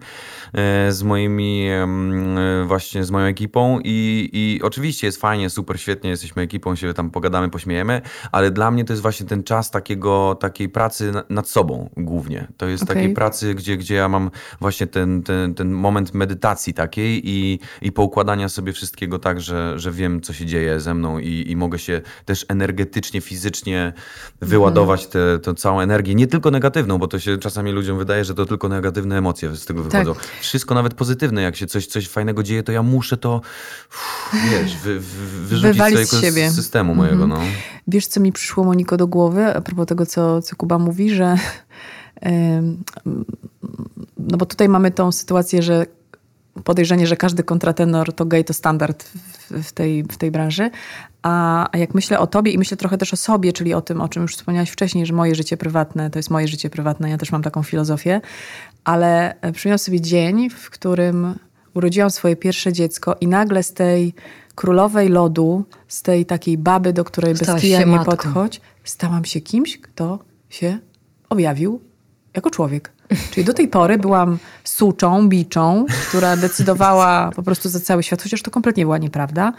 [0.53, 6.09] e, z moimi e, właśnie z moją ekipą i, i oczywiście jest fajnie, super, świetnie,
[6.09, 8.01] jesteśmy ekipą, się tam pogadamy, pośmiejemy,
[8.31, 12.47] ale dla mnie to jest właśnie ten czas takiego, takiej pracy nad sobą głównie.
[12.57, 12.95] To jest okay.
[12.95, 17.91] takiej pracy, gdzie, gdzie ja mam właśnie ten, ten, ten moment medytacji takiej i, i
[17.91, 21.79] poukładania sobie wszystkiego tak, że, że wiem, co się dzieje ze mną i, i mogę
[21.79, 23.93] się też energetycznie, fizycznie
[24.41, 25.07] wyładować
[25.43, 28.69] tę całą energię nie tylko negatywną, bo to się czasami ludziom wydaje, że to tylko
[28.69, 30.15] negatywne emocje z tego wychodzą.
[30.15, 30.23] Tak.
[30.41, 33.41] Wszystko nawet pozytywne, jak się coś, coś fajnego dzieje, to ja muszę to
[33.89, 36.51] uff, wiesz, wy, wy, wyrzucić Wywalić z siebie.
[36.51, 37.23] systemu mojego.
[37.23, 37.41] Mhm.
[37.41, 37.47] No.
[37.87, 41.37] Wiesz, co mi przyszło Moniko do głowy, a propos tego, co, co Kuba mówi, że
[44.17, 45.85] no bo tutaj mamy tą sytuację, że
[46.63, 49.09] podejrzenie, że każdy kontratenor to gay to standard
[49.63, 50.69] w, tej, w tej branży.
[51.21, 54.01] A, a jak myślę o tobie i myślę trochę też o sobie, czyli o tym,
[54.01, 57.17] o czym już wspomniałaś wcześniej, że moje życie prywatne to jest moje życie prywatne, ja
[57.17, 58.21] też mam taką filozofię,
[58.83, 61.35] ale e, przypomniałam sobie dzień, w którym
[61.73, 64.13] urodziłam swoje pierwsze dziecko i nagle z tej
[64.55, 68.11] królowej lodu, z tej takiej baby, do której bez kija nie matką.
[68.11, 70.19] podchodź, stałam się kimś, kto
[70.49, 70.77] się
[71.29, 71.90] objawił
[72.35, 72.91] jako człowiek.
[73.31, 78.41] Czyli do tej pory byłam suczą, biczą, która decydowała po prostu za cały świat, chociaż
[78.41, 79.53] to kompletnie była nieprawda.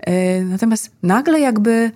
[0.00, 1.92] E, natomiast nagle jakby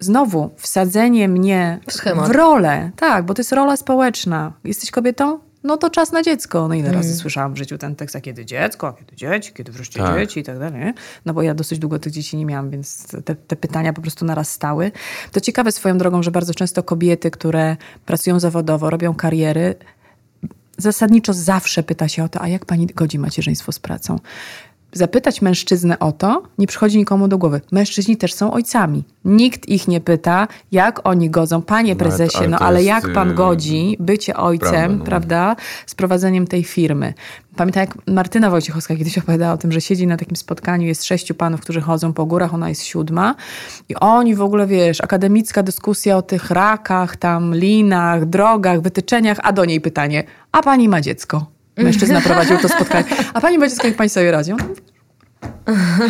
[0.00, 1.80] znowu wsadzenie mnie
[2.26, 4.52] w rolę, tak, bo to jest rola społeczna.
[4.64, 5.47] Jesteś kobietą?
[5.68, 6.68] No to czas na dziecko.
[6.68, 7.18] No ile razy mm.
[7.18, 10.18] słyszałam w życiu ten tekst, a kiedy dziecko, a kiedy dzieci, kiedy wreszcie tak.
[10.18, 10.94] dzieci i tak dalej.
[11.24, 14.24] No bo ja dosyć długo tych dzieci nie miałam, więc te, te pytania po prostu
[14.24, 14.92] narastały.
[15.32, 19.74] To ciekawe swoją drogą, że bardzo często kobiety, które pracują zawodowo, robią kariery,
[20.78, 24.18] zasadniczo zawsze pyta się o to, a jak pani godzi macierzyństwo z pracą?
[24.92, 27.60] Zapytać mężczyznę o to nie przychodzi nikomu do głowy.
[27.72, 29.04] Mężczyźni też są ojcami.
[29.24, 31.62] Nikt ich nie pyta, jak oni godzą.
[31.62, 35.04] Panie prezesie, no ale jak pan y, godzi bycie ojcem, prawda, no.
[35.04, 37.14] prawda, z prowadzeniem tej firmy?
[37.56, 41.34] Pamiętam, jak Martyna Wojciechowska kiedyś opowiadała o tym, że siedzi na takim spotkaniu, jest sześciu
[41.34, 43.34] panów, którzy chodzą po górach, ona jest siódma
[43.88, 49.52] i oni w ogóle, wiesz, akademicka dyskusja o tych rakach, tam linach, drogach, wytyczeniach, a
[49.52, 51.57] do niej pytanie, a pani ma dziecko?
[51.78, 53.04] Mężczyzna prowadził to spotkanie.
[53.34, 54.52] A pani ma dziecko, jak pani sobie radzi?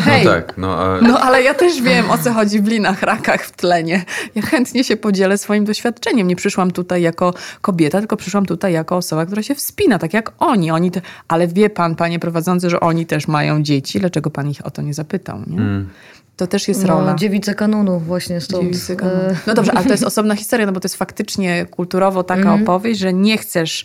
[0.05, 0.25] Hej.
[0.25, 1.01] No tak, no, a...
[1.01, 4.05] no ale ja też wiem, o co chodzi w linach, rakach, w tlenie.
[4.35, 6.29] Ja chętnie się podzielę swoim doświadczeniem.
[6.29, 10.33] Nie przyszłam tutaj jako kobieta, tylko przyszłam tutaj jako osoba, która się wspina, tak jak
[10.39, 10.71] oni.
[10.71, 11.01] oni te...
[11.29, 14.01] Ale wie pan, panie prowadzący, że oni też mają dzieci.
[14.01, 15.39] Dlaczego pan ich o to nie zapytał?
[15.47, 15.57] Nie?
[15.57, 15.89] Mm.
[16.37, 17.13] To też jest rola.
[17.13, 18.63] No, dziewice kanonu właśnie stąd.
[18.63, 19.35] Dziewice kanonu.
[19.47, 22.63] No dobrze, ale to jest osobna historia, no bo to jest faktycznie kulturowo taka mm.
[22.63, 23.85] opowieść, że nie chcesz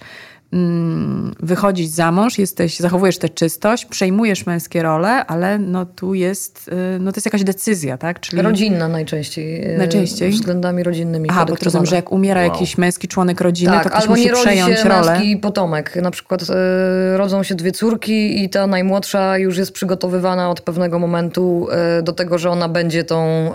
[1.39, 6.99] wychodzić za mąż, jesteś, zachowujesz tę czystość, przejmujesz męskie role, ale no tu jest, y,
[6.99, 8.19] no to jest jakaś decyzja, tak?
[8.19, 8.41] Czyli...
[8.41, 9.73] Rodzinna najczęściej.
[9.73, 10.31] Y, najczęściej?
[10.31, 11.29] Względami rodzinnymi.
[11.29, 12.51] Aha, bo rozumiem, że jak umiera wow.
[12.51, 15.11] jakiś męski członek rodziny, tak, to ktoś albo musi nie przejąć się rolę.
[15.11, 15.95] męski potomek.
[15.95, 16.45] Na przykład y,
[17.17, 21.67] rodzą się dwie córki i ta najmłodsza już jest przygotowywana od pewnego momentu
[21.99, 23.53] y, do tego, że ona będzie tą y,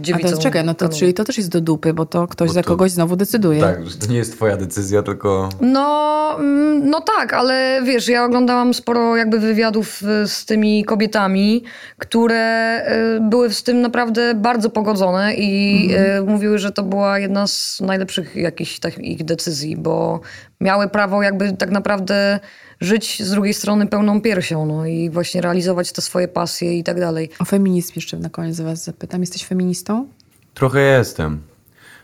[0.00, 0.28] dziewicą.
[0.28, 2.54] A to czekaj, no to, czyli to też jest do dupy, bo to ktoś bo
[2.54, 3.60] za to, kogoś znowu decyduje.
[3.60, 5.48] Tak, że to nie jest twoja decyzja, tylko...
[5.60, 10.84] No No, mm, no tak, ale wiesz, ja oglądałam sporo jakby wywiadów y, z tymi
[10.84, 11.64] kobietami,
[11.98, 12.82] które
[13.16, 16.28] y, były z tym naprawdę bardzo pogodzone i mhm.
[16.28, 20.20] mówiły, że to była jedna z najlepszych jakichś ich decyzji, bo
[20.60, 22.40] miały prawo jakby tak naprawdę
[22.80, 27.00] żyć z drugiej strony pełną piersią no, i właśnie realizować te swoje pasje i tak
[27.00, 27.30] dalej.
[27.38, 29.20] O feminizm jeszcze na koniec was zapytam.
[29.20, 30.08] Jesteś feministą?
[30.54, 31.49] Trochę jestem.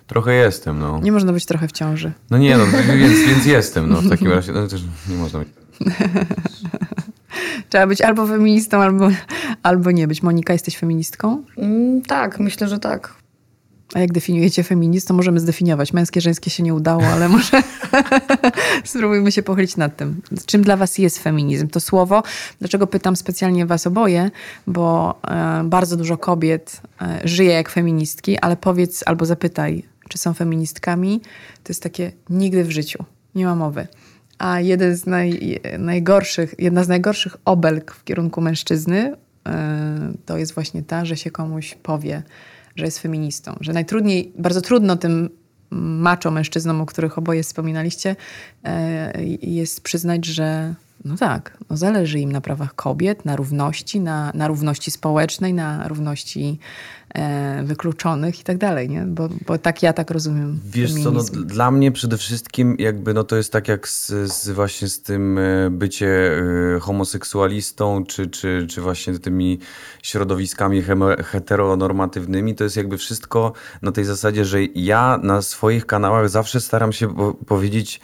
[0.07, 1.01] Trochę jestem, no.
[1.03, 2.13] Nie można być trochę w ciąży.
[2.31, 2.65] No nie, no,
[2.97, 4.53] więc, więc jestem, no w takim razie.
[4.53, 5.49] No, też nie można być.
[7.69, 9.09] Trzeba być albo feministą, albo,
[9.63, 10.23] albo nie być.
[10.23, 11.45] Monika, jesteś feministką?
[11.59, 13.15] Mm, tak, myślę, że tak.
[13.95, 15.93] A jak definiujecie feminizm, to możemy zdefiniować.
[15.93, 17.63] Męskie, żeńskie się nie udało, ale może
[18.85, 20.21] spróbujmy się pochylić nad tym.
[20.47, 21.69] Czym dla was jest feminizm?
[21.69, 22.23] To słowo,
[22.59, 24.31] dlaczego pytam specjalnie was oboje,
[24.67, 30.35] bo e, bardzo dużo kobiet e, żyje jak feministki, ale powiedz albo zapytaj, czy są
[30.35, 31.21] feministkami.
[31.63, 33.05] To jest takie nigdy w życiu.
[33.35, 33.87] Nie ma mowy.
[34.39, 40.55] A jeden z naj, najgorszych, jedna z najgorszych obelg w kierunku mężczyzny e, to jest
[40.55, 42.23] właśnie ta, że się komuś powie,
[42.77, 43.57] że jest feministą.
[43.61, 45.31] Że najtrudniej, bardzo trudno tym
[45.71, 48.17] macho mężczyznom, o których oboje wspominaliście,
[48.65, 54.33] e, jest przyznać, że no tak, no zależy im na prawach kobiet, na równości, na,
[54.35, 56.59] na równości społecznej, na równości
[57.15, 59.03] e, wykluczonych i tak dalej, nie?
[59.03, 61.33] Bo, bo tak ja tak rozumiem Wiesz feminizm.
[61.35, 64.89] co, no, dla mnie przede wszystkim jakby no to jest tak jak z, z właśnie
[64.89, 66.09] z tym e, bycie
[66.77, 69.59] e, homoseksualistą, czy, czy, czy właśnie tymi
[70.03, 70.83] środowiskami
[71.25, 76.93] heteronormatywnymi, to jest jakby wszystko na tej zasadzie, że ja na swoich kanałach zawsze staram
[76.93, 78.01] się powiedzieć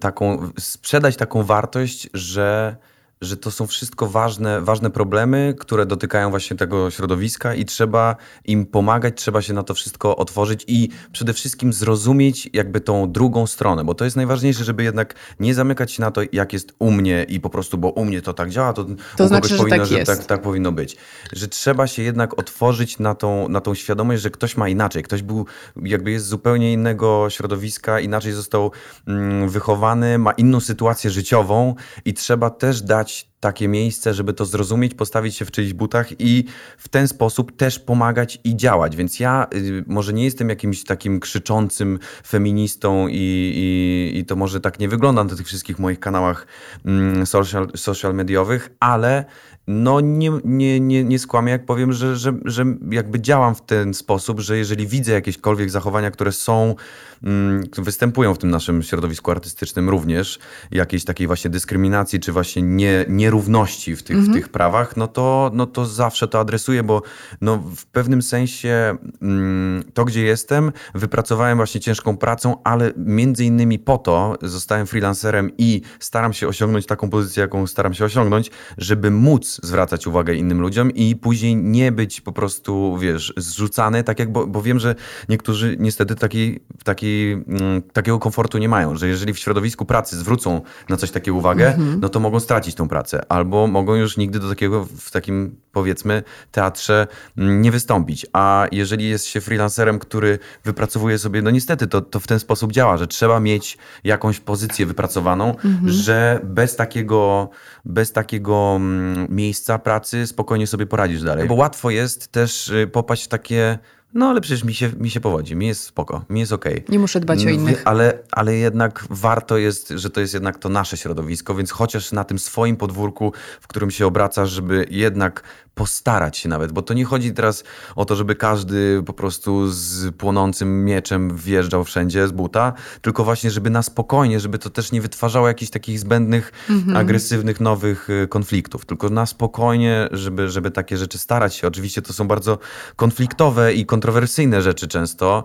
[0.00, 2.76] taką, sprzedać taką wartość, że
[3.20, 8.66] że to są wszystko ważne, ważne problemy, które dotykają właśnie tego środowiska i trzeba im
[8.66, 13.84] pomagać, trzeba się na to wszystko otworzyć i przede wszystkim zrozumieć jakby tą drugą stronę,
[13.84, 17.26] bo to jest najważniejsze, żeby jednak nie zamykać się na to, jak jest u mnie
[17.28, 18.86] i po prostu, bo u mnie to tak działa, to,
[19.16, 20.96] to znaczy, powinno, tak że tak, tak, powinno być.
[21.32, 25.22] Że trzeba się jednak otworzyć na tą, na tą świadomość, że ktoś ma inaczej, ktoś
[25.22, 25.46] był,
[25.82, 28.72] jakby jest z zupełnie innego środowiska, inaczej został
[29.06, 33.05] mm, wychowany, ma inną sytuację życiową i trzeba też dać
[33.40, 36.44] takie miejsce, żeby to zrozumieć, postawić się w czyichś butach i
[36.78, 38.96] w ten sposób też pomagać i działać.
[38.96, 44.60] Więc ja y, może nie jestem jakimś takim krzyczącym feministą i, i, i to może
[44.60, 46.46] tak nie wygląda na tych wszystkich moich kanałach
[46.84, 49.24] mm, social, social mediowych, ale
[49.66, 53.94] no nie, nie, nie, nie skłamię, jak powiem, że, że, że jakby działam w ten
[53.94, 56.74] sposób, że jeżeli widzę jakiekolwiek zachowania, które są,
[57.22, 60.38] mm, występują w tym naszym środowisku artystycznym również,
[60.70, 64.32] jakiejś takiej właśnie dyskryminacji, czy właśnie nie, nierówności w tych, mhm.
[64.32, 67.02] w tych prawach, no to, no to zawsze to adresuję, bo
[67.40, 73.78] no w pewnym sensie mm, to, gdzie jestem, wypracowałem właśnie ciężką pracą, ale między innymi
[73.78, 79.10] po to zostałem freelancerem i staram się osiągnąć taką pozycję, jaką staram się osiągnąć, żeby
[79.10, 84.32] móc zwracać uwagę innym ludziom i później nie być po prostu, wiesz, zrzucany, tak jak,
[84.32, 84.94] bo, bo wiem, że
[85.28, 90.60] niektórzy niestety taki, taki, mm, takiego komfortu nie mają, że jeżeli w środowisku pracy zwrócą
[90.88, 92.00] na coś takiego uwagę, mhm.
[92.00, 96.22] no to mogą stracić tą pracę, albo mogą już nigdy do takiego, w takim powiedzmy
[96.52, 97.06] teatrze
[97.38, 102.20] mm, nie wystąpić, a jeżeli jest się freelancerem, który wypracowuje sobie, no niestety to, to
[102.20, 105.88] w ten sposób działa, że trzeba mieć jakąś pozycję wypracowaną, mhm.
[105.88, 107.50] że bez takiego,
[107.84, 111.48] bez takiego miejsca mm, miejsca pracy spokojnie sobie poradzisz dalej.
[111.48, 113.78] Bo łatwo jest też y, popaść w takie
[114.16, 116.72] no ale przecież mi się, mi się powodzi, mi jest spoko, mi jest okej.
[116.72, 116.84] Okay.
[116.88, 117.82] Nie muszę dbać o innych.
[117.84, 122.24] Ale, ale jednak warto jest, że to jest jednak to nasze środowisko, więc chociaż na
[122.24, 125.42] tym swoim podwórku, w którym się obracasz, żeby jednak
[125.76, 127.64] postarać się nawet, bo to nie chodzi teraz
[127.96, 132.72] o to, żeby każdy po prostu z płonącym mieczem wjeżdżał wszędzie z buta,
[133.02, 136.96] tylko właśnie, żeby na spokojnie, żeby to też nie wytwarzało jakichś takich zbędnych, mhm.
[136.96, 141.66] agresywnych, nowych y, konfliktów, tylko na spokojnie, żeby, żeby takie rzeczy starać się.
[141.68, 142.58] Oczywiście to są bardzo
[142.96, 145.44] konfliktowe i kontrowersyjne rzeczy często,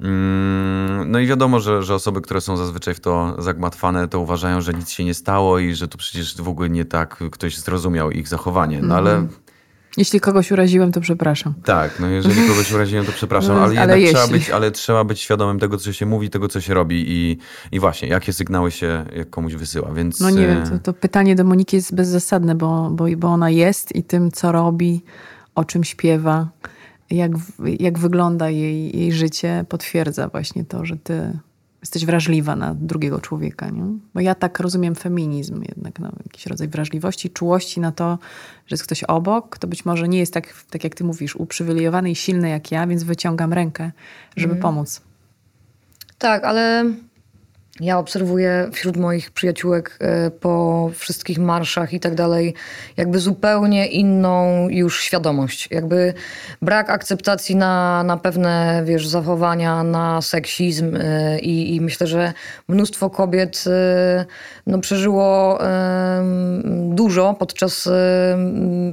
[0.00, 4.60] mm, no i wiadomo, że, że osoby, które są zazwyczaj w to zagmatwane, to uważają,
[4.60, 8.10] że nic się nie stało i że to przecież w ogóle nie tak ktoś zrozumiał
[8.10, 8.82] ich zachowanie.
[8.82, 9.45] No ale mhm.
[9.96, 11.54] Jeśli kogoś uraziłem, to przepraszam.
[11.64, 15.04] Tak, no jeżeli kogoś uraziłem, to przepraszam, no, ale, ale jednak trzeba być, ale trzeba
[15.04, 17.38] być świadomym tego, co się mówi, tego, co się robi i,
[17.72, 20.20] i właśnie, jakie sygnały się komuś wysyła, więc...
[20.20, 23.96] No nie wiem, to, to pytanie do Moniki jest bezzasadne, bo, bo, bo ona jest
[23.96, 25.02] i tym, co robi,
[25.54, 26.48] o czym śpiewa,
[27.10, 27.32] jak,
[27.78, 31.38] jak wygląda jej, jej życie, potwierdza właśnie to, że ty
[31.86, 33.70] jesteś wrażliwa na drugiego człowieka.
[33.70, 33.82] Nie?
[34.14, 38.18] Bo ja tak rozumiem feminizm jednak, no, jakiś rodzaj wrażliwości, czułości na to,
[38.66, 42.10] że jest ktoś obok, kto być może nie jest tak, tak jak ty mówisz, uprzywilejowany
[42.10, 43.92] i silny jak ja, więc wyciągam rękę,
[44.36, 44.62] żeby mm.
[44.62, 45.00] pomóc.
[46.18, 46.84] Tak, ale
[47.80, 52.54] Ja obserwuję wśród moich przyjaciółek e, po wszystkich marszach i tak dalej,
[52.96, 55.68] jakby zupełnie inną już świadomość.
[55.70, 56.14] Jakby
[56.62, 62.32] brak akceptacji na, na pewne, wiesz, zachowania, na seksizm e, i, i myślę, że
[62.68, 64.24] mnóstwo kobiet e,
[64.66, 65.58] no, przeżyło
[66.88, 67.88] dużo podczas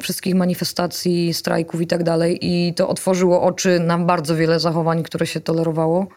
[0.02, 5.28] wszystkich manifestacji, strajków i tak dalej i to otworzyło oczy na bardzo wiele zachowań, które
[5.28, 6.08] się tolerowało.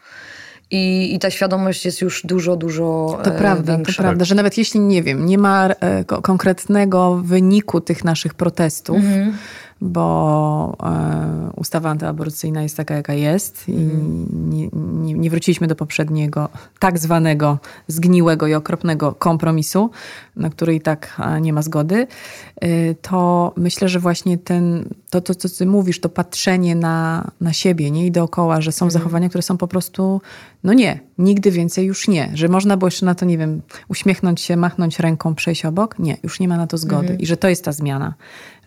[0.71, 3.93] I, I ta świadomość jest już dużo, dużo To prawda, większa.
[3.93, 8.97] to prawda, że nawet jeśli, nie wiem, nie ma e, konkretnego wyniku tych naszych protestów,
[8.97, 9.33] mhm
[9.81, 14.49] bo e, ustawa antyaborcyjna jest taka, jaka jest i mhm.
[14.49, 16.49] nie, nie, nie, wróciliśmy do poprzedniego
[16.79, 19.89] tak zwanego zgniłego i okropnego kompromisu,
[20.37, 22.07] na który i tak nie ma zgody,
[22.55, 27.53] e, to myślę, że właśnie ten, to, to co ty mówisz, to patrzenie na, na
[27.53, 28.91] siebie, nie i dookoła, że są mhm.
[29.01, 30.21] zachowania, które są po prostu,
[30.63, 34.41] no nie, nigdy więcej już nie, że można było jeszcze na to, nie wiem, uśmiechnąć
[34.41, 37.19] się, machnąć ręką, przejść obok, nie, już nie ma na to zgody mhm.
[37.19, 38.13] i że to jest ta zmiana,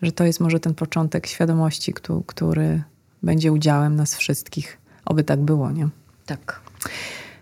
[0.01, 1.93] że to jest może ten początek świadomości,
[2.25, 2.83] który
[3.23, 4.77] będzie udziałem nas wszystkich.
[5.05, 5.89] Oby tak było, nie?
[6.25, 6.61] Tak.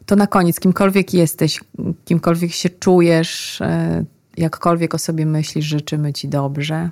[0.06, 1.60] To na koniec, kimkolwiek jesteś,
[2.06, 4.06] kimkolwiek się czujesz, e,
[4.40, 6.90] jakkolwiek o sobie myślisz, życzymy Ci dobrze.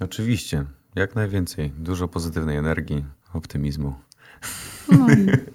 [0.00, 1.72] Oczywiście, jak najwięcej.
[1.78, 3.04] Dużo pozytywnej energii,
[3.34, 3.94] optymizmu.
[4.92, 5.06] No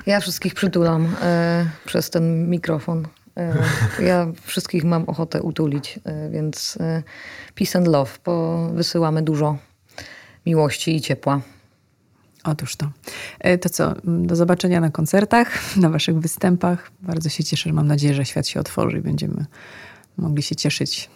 [0.06, 3.08] ja wszystkich przytulam e, przez ten mikrofon.
[3.38, 3.56] E,
[4.04, 7.04] ja wszystkich mam ochotę utulić, e, więc e,
[7.56, 8.12] peace and love.
[8.74, 9.58] Wysyłamy dużo
[10.46, 11.42] miłości i ciepła.
[12.44, 12.92] Otóż to.
[13.62, 15.48] To co, do zobaczenia na koncertach,
[15.78, 16.92] na waszych występach.
[17.02, 19.46] Bardzo się cieszę, mam nadzieję, że świat się otworzy i będziemy
[20.18, 21.10] mogli się cieszyć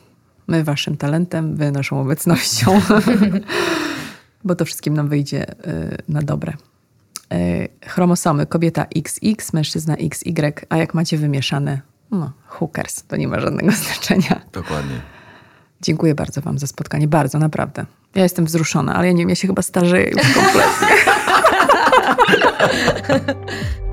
[0.50, 2.82] my waszym talentem, wy naszą obecnością.
[4.44, 5.46] Bo to wszystkim nam wyjdzie
[6.10, 6.54] na dobre.
[7.86, 11.82] Chromosomy kobieta XX, mężczyzna XY, a jak macie wymieszane,
[12.12, 14.42] no, hookers, to nie ma żadnego znaczenia.
[14.54, 15.02] Dokładnie.
[15.82, 17.08] Dziękuję bardzo Wam za spotkanie.
[17.08, 17.86] Bardzo, naprawdę.
[18.16, 20.88] Ja jestem wzruszona, ale ja nie wiem, ja się chyba starzeję już kompletnie.